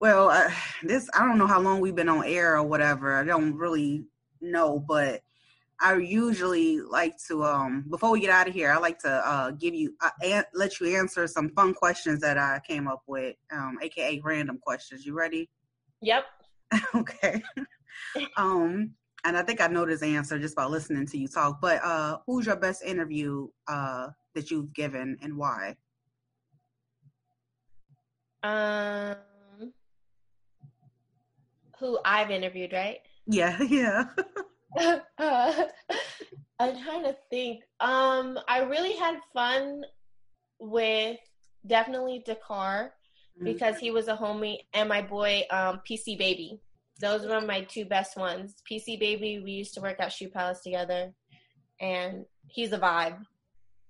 well 0.00 0.28
uh, 0.28 0.50
this 0.82 1.08
i 1.14 1.20
don't 1.26 1.38
know 1.38 1.46
how 1.46 1.60
long 1.60 1.80
we've 1.80 1.94
been 1.94 2.08
on 2.08 2.24
air 2.24 2.56
or 2.56 2.62
whatever 2.62 3.14
i 3.16 3.24
don't 3.24 3.56
really 3.56 4.04
know 4.40 4.78
but 4.78 5.22
i 5.80 5.94
usually 5.96 6.80
like 6.80 7.16
to 7.26 7.44
um 7.44 7.84
before 7.90 8.10
we 8.10 8.20
get 8.20 8.30
out 8.30 8.48
of 8.48 8.54
here 8.54 8.70
i 8.70 8.78
like 8.78 8.98
to 8.98 9.10
uh 9.10 9.50
give 9.52 9.74
you 9.74 9.94
uh, 10.00 10.10
an- 10.24 10.44
let 10.54 10.78
you 10.80 10.96
answer 10.96 11.26
some 11.26 11.48
fun 11.50 11.72
questions 11.74 12.20
that 12.20 12.38
i 12.38 12.60
came 12.66 12.86
up 12.88 13.02
with 13.06 13.36
um 13.52 13.78
aka 13.82 14.20
random 14.24 14.58
questions. 14.62 15.04
You 15.06 15.14
ready? 15.14 15.48
Yep. 16.00 16.24
Okay. 16.94 17.42
Um 18.36 18.90
and 19.24 19.36
i 19.38 19.42
think 19.42 19.60
i 19.60 19.66
know 19.68 19.86
this 19.86 20.02
answer 20.02 20.38
just 20.38 20.56
by 20.56 20.64
listening 20.64 21.06
to 21.06 21.16
you 21.16 21.28
talk 21.28 21.60
but 21.60 21.82
uh 21.84 22.18
who's 22.26 22.46
your 22.46 22.56
best 22.56 22.82
interview 22.82 23.46
uh 23.68 24.08
that 24.34 24.50
you've 24.50 24.72
given 24.74 25.16
and 25.22 25.36
why? 25.36 25.76
Um, 28.42 29.14
who 31.78 31.98
I've 32.04 32.30
interviewed, 32.30 32.72
right? 32.72 32.98
Yeah, 33.26 33.60
yeah. 33.68 34.04
I'm 35.18 36.82
trying 36.82 37.04
to 37.04 37.16
think. 37.30 37.62
Um, 37.80 38.38
I 38.48 38.60
really 38.60 38.94
had 38.94 39.16
fun 39.32 39.84
with 40.58 41.18
definitely 41.66 42.22
Dakar 42.24 42.92
mm-hmm. 43.36 43.44
because 43.44 43.78
he 43.78 43.90
was 43.90 44.08
a 44.08 44.16
homie, 44.16 44.58
and 44.72 44.88
my 44.88 45.02
boy 45.02 45.42
um, 45.50 45.80
PC 45.88 46.18
Baby. 46.18 46.60
Those 47.00 47.26
were 47.26 47.40
my 47.40 47.62
two 47.62 47.84
best 47.84 48.16
ones. 48.16 48.56
PC 48.70 49.00
Baby, 49.00 49.40
we 49.44 49.52
used 49.52 49.74
to 49.74 49.80
work 49.80 49.96
at 49.98 50.12
Shoe 50.12 50.28
Palace 50.28 50.60
together, 50.62 51.12
and 51.80 52.24
he's 52.46 52.72
a 52.72 52.78
vibe. 52.78 53.18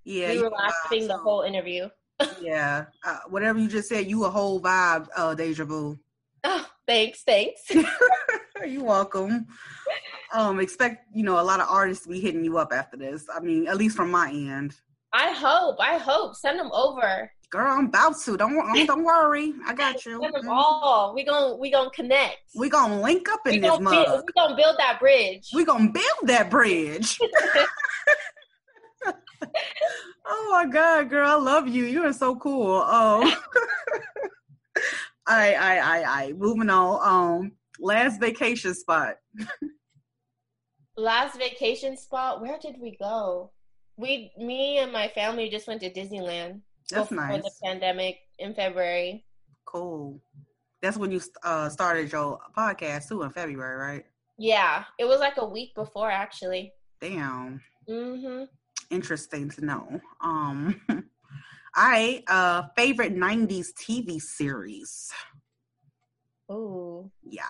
Yeah, 0.04 0.30
we 0.30 0.42
were 0.42 0.50
laughing 0.50 1.06
the 1.06 1.16
whole 1.16 1.42
interview 1.42 1.88
yeah. 2.40 2.86
Uh, 3.04 3.18
whatever 3.28 3.58
you 3.58 3.68
just 3.68 3.88
said, 3.88 4.08
you 4.08 4.24
a 4.24 4.30
whole 4.30 4.60
vibe, 4.60 5.08
uh, 5.16 5.34
Deja 5.34 5.64
Vu. 5.64 5.98
Oh, 6.44 6.66
thanks, 6.88 7.22
thanks. 7.22 7.70
You're 8.66 8.82
welcome. 8.82 9.46
Um, 10.32 10.60
expect 10.60 11.06
you 11.14 11.22
know 11.22 11.38
a 11.40 11.42
lot 11.42 11.60
of 11.60 11.66
artists 11.68 12.04
to 12.04 12.10
be 12.10 12.20
hitting 12.20 12.44
you 12.44 12.58
up 12.58 12.72
after 12.72 12.96
this. 12.96 13.26
I 13.34 13.40
mean, 13.40 13.68
at 13.68 13.76
least 13.76 13.96
from 13.96 14.10
my 14.10 14.30
end. 14.30 14.74
I 15.12 15.32
hope. 15.32 15.76
I 15.78 15.98
hope. 15.98 16.34
Send 16.36 16.58
them 16.58 16.70
over. 16.72 17.30
Girl, 17.50 17.70
I'm 17.70 17.86
about 17.86 18.18
to. 18.22 18.36
Don't 18.38 18.54
don't 18.86 19.04
worry. 19.04 19.52
I 19.66 19.74
got 19.74 20.06
you. 20.06 20.18
Send 20.22 20.34
them 20.34 20.48
all. 20.48 21.12
We 21.14 21.22
gonna 21.24 21.56
we 21.56 21.70
gonna 21.70 21.90
connect. 21.90 22.38
We 22.54 22.70
gonna 22.70 23.00
link 23.00 23.28
up 23.28 23.40
in 23.46 23.52
we 23.52 23.58
this 23.58 23.78
mug. 23.78 24.06
Build, 24.06 24.24
we 24.26 24.32
gonna 24.40 24.56
build 24.56 24.76
that 24.78 24.98
bridge. 24.98 25.50
We 25.52 25.64
gonna 25.64 25.90
build 25.90 26.28
that 26.28 26.50
bridge. 26.50 27.18
oh 30.26 30.48
my 30.50 30.64
god, 30.66 31.10
girl, 31.10 31.28
I 31.28 31.34
love 31.34 31.68
you. 31.68 31.84
You 31.84 32.04
are 32.04 32.12
so 32.12 32.36
cool. 32.36 32.82
Oh, 32.84 33.34
I, 35.26 35.54
I, 35.54 35.76
I, 35.76 36.04
I. 36.04 36.32
Moving 36.32 36.70
on. 36.70 37.40
Um, 37.42 37.52
last 37.78 38.18
vacation 38.18 38.74
spot. 38.74 39.16
Last 40.96 41.38
vacation 41.38 41.96
spot. 41.96 42.40
Where 42.40 42.58
did 42.58 42.76
we 42.80 42.96
go? 42.96 43.50
We, 43.96 44.32
me, 44.38 44.78
and 44.78 44.92
my 44.92 45.08
family 45.08 45.50
just 45.50 45.68
went 45.68 45.80
to 45.82 45.92
Disneyland. 45.92 46.60
That's 46.90 47.10
nice. 47.10 47.42
the 47.42 47.50
pandemic 47.64 48.18
in 48.38 48.54
February. 48.54 49.24
Cool. 49.64 50.20
That's 50.80 50.96
when 50.96 51.10
you 51.10 51.20
uh, 51.44 51.68
started 51.68 52.10
your 52.10 52.38
podcast 52.56 53.08
too 53.08 53.22
in 53.22 53.30
February, 53.30 53.76
right? 53.76 54.04
Yeah, 54.38 54.84
it 54.98 55.04
was 55.04 55.20
like 55.20 55.36
a 55.36 55.46
week 55.46 55.74
before 55.74 56.10
actually. 56.10 56.72
Damn. 57.00 57.60
Mhm 57.88 58.48
interesting 58.92 59.50
to 59.50 59.64
know. 59.64 60.00
Um, 60.20 60.80
I 61.74 62.22
uh 62.28 62.64
favorite 62.76 63.14
'90s 63.14 63.72
TV 63.72 64.20
series. 64.20 65.10
Oh 66.48 67.10
yeah. 67.22 67.42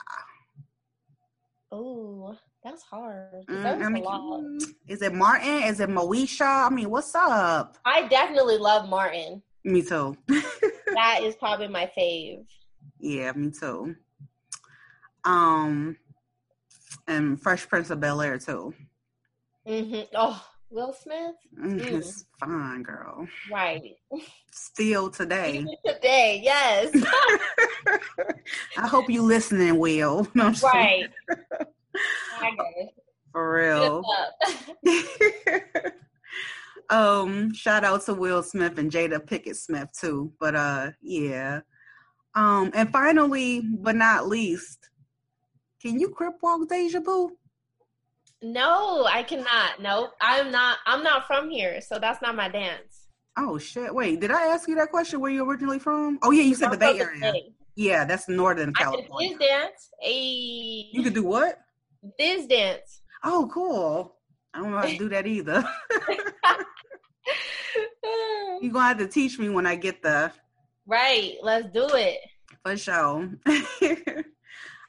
Oh, 1.70 2.36
that's 2.62 2.82
hard. 2.82 3.46
Mm, 3.48 3.62
that 3.62 3.78
was 3.78 3.86
I 3.86 3.90
mean. 3.90 4.58
Is 4.86 5.02
it 5.02 5.14
Martin? 5.14 5.62
Is 5.64 5.80
it 5.80 5.88
Moesha? 5.88 6.66
I 6.66 6.70
mean, 6.70 6.90
what's 6.90 7.14
up? 7.14 7.78
I 7.84 8.06
definitely 8.08 8.58
love 8.58 8.88
Martin. 8.88 9.42
Me 9.64 9.82
too. 9.82 10.16
that 10.94 11.20
is 11.22 11.34
probably 11.36 11.68
my 11.68 11.90
fave. 11.96 12.44
Yeah, 12.98 13.32
me 13.32 13.50
too. 13.50 13.96
Um, 15.24 15.96
and 17.06 17.40
Fresh 17.40 17.68
Prince 17.68 17.90
of 17.90 18.00
Bel 18.00 18.20
Air 18.20 18.38
too. 18.38 18.74
Mhm. 19.66 20.08
Oh, 20.14 20.44
Will 20.70 20.92
Smith? 20.92 21.34
Mm, 21.58 21.80
it's 21.80 22.24
fine, 22.40 22.82
girl. 22.82 23.28
Right. 23.50 23.96
Still 24.50 25.10
today. 25.10 25.58
Even 25.58 25.76
today, 25.86 26.40
yes. 26.42 26.90
I 28.78 28.86
hope 28.88 29.10
you 29.10 29.22
listening, 29.22 29.78
Will. 29.78 30.26
Right. 30.62 31.10
For 33.32 33.54
real. 33.54 34.04
um, 36.90 37.52
shout 37.54 37.84
out 37.84 38.04
to 38.06 38.14
Will 38.14 38.42
Smith 38.42 38.78
and 38.78 38.90
Jada 38.90 39.18
Pinkett 39.18 39.56
Smith 39.56 39.88
too. 39.98 40.32
But 40.38 40.54
uh 40.54 40.90
yeah. 41.00 41.60
Um, 42.34 42.70
and 42.74 42.90
finally, 42.90 43.60
but 43.60 43.94
not 43.94 44.26
least, 44.26 44.88
can 45.82 45.98
you 46.00 46.08
crip 46.08 46.34
walk 46.42 46.68
Deja 46.68 47.00
Boo? 47.00 47.36
No, 48.42 49.06
I 49.10 49.22
cannot. 49.22 49.80
Nope. 49.80 50.12
I'm 50.20 50.50
not 50.50 50.78
I'm 50.86 51.02
not 51.02 51.26
from 51.26 51.50
here, 51.50 51.80
so 51.80 51.98
that's 51.98 52.20
not 52.22 52.34
my 52.34 52.48
dance. 52.48 53.08
Oh 53.38 53.56
shit. 53.56 53.94
Wait, 53.94 54.20
did 54.20 54.30
I 54.30 54.48
ask 54.48 54.68
you 54.68 54.74
that 54.76 54.90
question 54.90 55.20
where 55.20 55.30
you 55.30 55.48
originally 55.48 55.78
from? 55.78 56.18
Oh 56.22 56.32
yeah, 56.32 56.42
you 56.42 56.54
said 56.54 56.66
I'm 56.66 56.72
the 56.72 56.78
Bay 56.78 57.00
Area. 57.00 57.32
Yeah, 57.76 58.04
that's 58.04 58.28
Northern 58.28 58.74
California. 58.74 59.30
I 59.30 59.38
can 59.38 59.38
dance. 59.38 59.90
Hey. 60.00 60.88
You 60.92 61.02
could 61.02 61.14
do 61.14 61.24
what? 61.24 61.58
This 62.18 62.46
dance. 62.46 63.02
Oh, 63.24 63.48
cool. 63.52 64.16
I 64.54 64.58
don't 64.58 64.72
know 64.72 64.78
how 64.78 64.86
to 64.86 64.98
do 64.98 65.08
that 65.08 65.26
either. 65.26 65.64
You're 68.60 68.72
gonna 68.72 68.88
have 68.88 68.98
to 68.98 69.06
teach 69.06 69.38
me 69.38 69.48
when 69.48 69.66
I 69.66 69.76
get 69.76 70.02
the 70.02 70.32
Right. 70.86 71.36
Let's 71.42 71.68
do 71.72 71.88
it. 71.94 72.18
For 72.64 72.76
sure. 72.76 73.30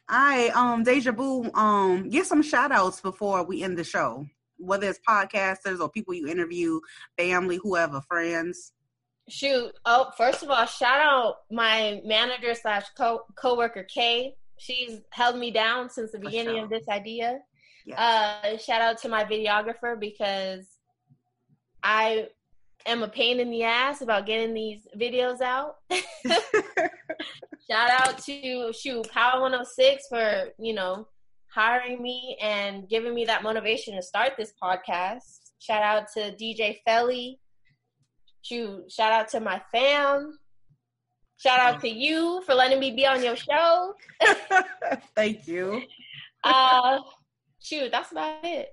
I 0.10 0.50
um 0.50 0.84
Deja 0.84 1.12
Boo, 1.12 1.50
um, 1.54 2.10
get 2.10 2.26
some 2.26 2.42
shout 2.42 2.72
outs 2.72 3.00
before 3.00 3.44
we 3.44 3.64
end 3.64 3.78
the 3.78 3.84
show. 3.84 4.26
Whether 4.58 4.90
it's 4.90 5.00
podcasters 5.08 5.80
or 5.80 5.90
people 5.90 6.14
you 6.14 6.28
interview, 6.28 6.80
family, 7.18 7.60
whoever, 7.62 8.02
friends. 8.02 8.74
Shoot. 9.30 9.72
Oh, 9.86 10.12
first 10.18 10.44
of 10.44 10.50
all, 10.50 10.66
shout 10.66 11.00
out 11.00 11.36
my 11.50 12.02
manager 12.06 12.54
slash 12.56 12.84
co 12.98 13.22
coworker 13.36 13.84
Kay. 13.84 14.36
She's 14.58 15.02
held 15.12 15.38
me 15.38 15.52
down 15.52 15.90
since 15.90 16.12
the 16.12 16.20
beginning 16.20 16.56
sure. 16.56 16.64
of 16.64 16.70
this 16.70 16.88
idea. 16.90 17.40
Yes. 17.86 18.00
Uh, 18.00 18.58
shout 18.58 18.82
out 18.82 18.98
to 19.00 19.10
my 19.10 19.24
videographer 19.24 20.00
because 20.00 20.68
I 21.84 22.28
am 22.86 23.04
a 23.04 23.10
pain 23.10 23.40
in 23.40 23.50
the 23.50 23.64
ass 23.64 24.02
about 24.02 24.26
getting 24.26 24.54
these 24.54 24.88
videos 24.98 25.42
out. 25.42 25.76
shout 27.70 27.90
out 27.90 28.18
to 28.20 28.72
shoot 28.74 29.10
Power 29.10 29.42
106 29.42 30.04
for 30.10 30.50
you 30.60 30.74
know 30.74 31.08
hiring 31.54 32.02
me 32.02 32.38
and 32.42 32.90
giving 32.90 33.14
me 33.14 33.26
that 33.26 33.44
motivation 33.44 33.96
to 33.96 34.02
start 34.02 34.34
this 34.38 34.54
podcast. 34.62 35.40
Shout 35.60 35.84
out 35.84 36.08
to 36.16 36.36
DJ 36.36 36.78
Felli. 36.88 37.38
Shoot, 38.42 38.92
shout 38.92 39.14
out 39.14 39.30
to 39.30 39.40
my 39.40 39.62
fam. 39.72 40.38
Shout 41.44 41.60
out 41.60 41.82
to 41.82 41.90
you 41.90 42.42
for 42.46 42.54
letting 42.56 42.80
me 42.80 42.92
be 42.92 43.06
on 43.06 43.22
your 43.22 43.36
show. 43.36 43.94
Thank 45.16 45.46
you. 45.46 45.82
uh 46.46 47.02
shoot, 47.60 47.92
that's 47.92 48.14
about 48.14 48.46
it. 48.46 48.70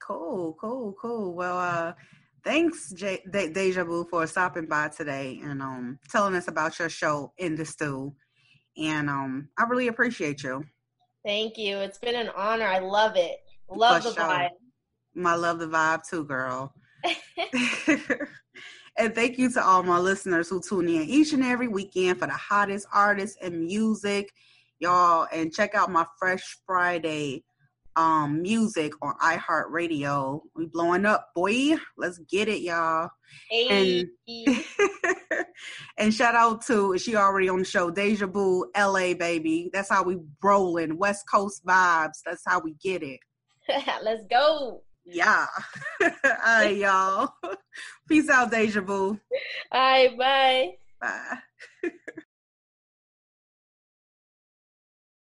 Cool, 0.00 0.56
cool, 0.60 0.94
cool. 1.00 1.34
Well, 1.34 1.58
uh 1.58 1.94
thanks 2.44 2.92
J- 2.92 3.24
De- 3.28 3.52
Deja 3.52 3.82
Vu 3.82 4.06
for 4.08 4.24
stopping 4.28 4.66
by 4.66 4.88
today 4.88 5.40
and 5.42 5.60
um 5.60 5.98
telling 6.08 6.36
us 6.36 6.46
about 6.46 6.78
your 6.78 6.88
show 6.88 7.32
in 7.38 7.56
the 7.56 7.64
stew. 7.64 8.14
And 8.76 9.10
um 9.10 9.48
I 9.58 9.64
really 9.64 9.88
appreciate 9.88 10.44
you. 10.44 10.64
Thank 11.24 11.58
you. 11.58 11.78
It's 11.78 11.98
been 11.98 12.14
an 12.14 12.30
honor. 12.36 12.66
I 12.66 12.78
love 12.78 13.16
it. 13.16 13.38
Love 13.68 14.04
the 14.04 14.10
vibe. 14.10 14.50
I 15.24 15.34
love 15.34 15.58
the 15.58 15.66
vibe 15.66 16.08
too, 16.08 16.22
girl. 16.22 16.72
and 18.98 19.14
thank 19.14 19.38
you 19.38 19.50
to 19.52 19.64
all 19.64 19.82
my 19.82 19.98
listeners 19.98 20.48
who 20.48 20.60
tune 20.60 20.88
in 20.88 21.02
each 21.02 21.32
and 21.32 21.44
every 21.44 21.68
weekend 21.68 22.18
for 22.18 22.26
the 22.26 22.32
hottest 22.32 22.86
artists 22.92 23.36
and 23.42 23.66
music, 23.66 24.32
y'all. 24.78 25.26
And 25.32 25.52
check 25.52 25.74
out 25.74 25.90
my 25.90 26.06
Fresh 26.18 26.58
Friday 26.66 27.44
um 27.96 28.42
music 28.42 28.92
on 29.02 29.14
iHeartRadio. 29.22 30.40
We 30.54 30.66
blowing 30.66 31.06
up, 31.06 31.30
boy. 31.34 31.76
Let's 31.96 32.18
get 32.18 32.48
it, 32.48 32.60
y'all. 32.60 33.10
Hey. 33.50 34.04
And 34.26 34.56
and 35.98 36.14
shout 36.14 36.34
out 36.34 36.64
to 36.66 36.98
she 36.98 37.16
already 37.16 37.48
on 37.48 37.60
the 37.60 37.64
show, 37.64 37.90
Deja 37.90 38.26
Boo, 38.26 38.70
LA 38.76 39.14
baby. 39.14 39.70
That's 39.72 39.88
how 39.88 40.02
we 40.02 40.18
rolling. 40.42 40.98
West 40.98 41.24
Coast 41.32 41.64
vibes. 41.64 42.20
That's 42.24 42.42
how 42.46 42.60
we 42.60 42.74
get 42.82 43.02
it. 43.02 43.20
Let's 44.02 44.24
go. 44.30 44.82
Yeah. 45.06 45.46
All 46.02 46.10
right, 46.44 46.76
y'all. 46.76 47.34
Peace 48.08 48.28
out, 48.28 48.50
Deja 48.50 48.80
Vu. 48.80 49.18
All 49.70 49.80
right, 49.80 50.18
bye. 50.18 50.72
Bye. 51.00 51.90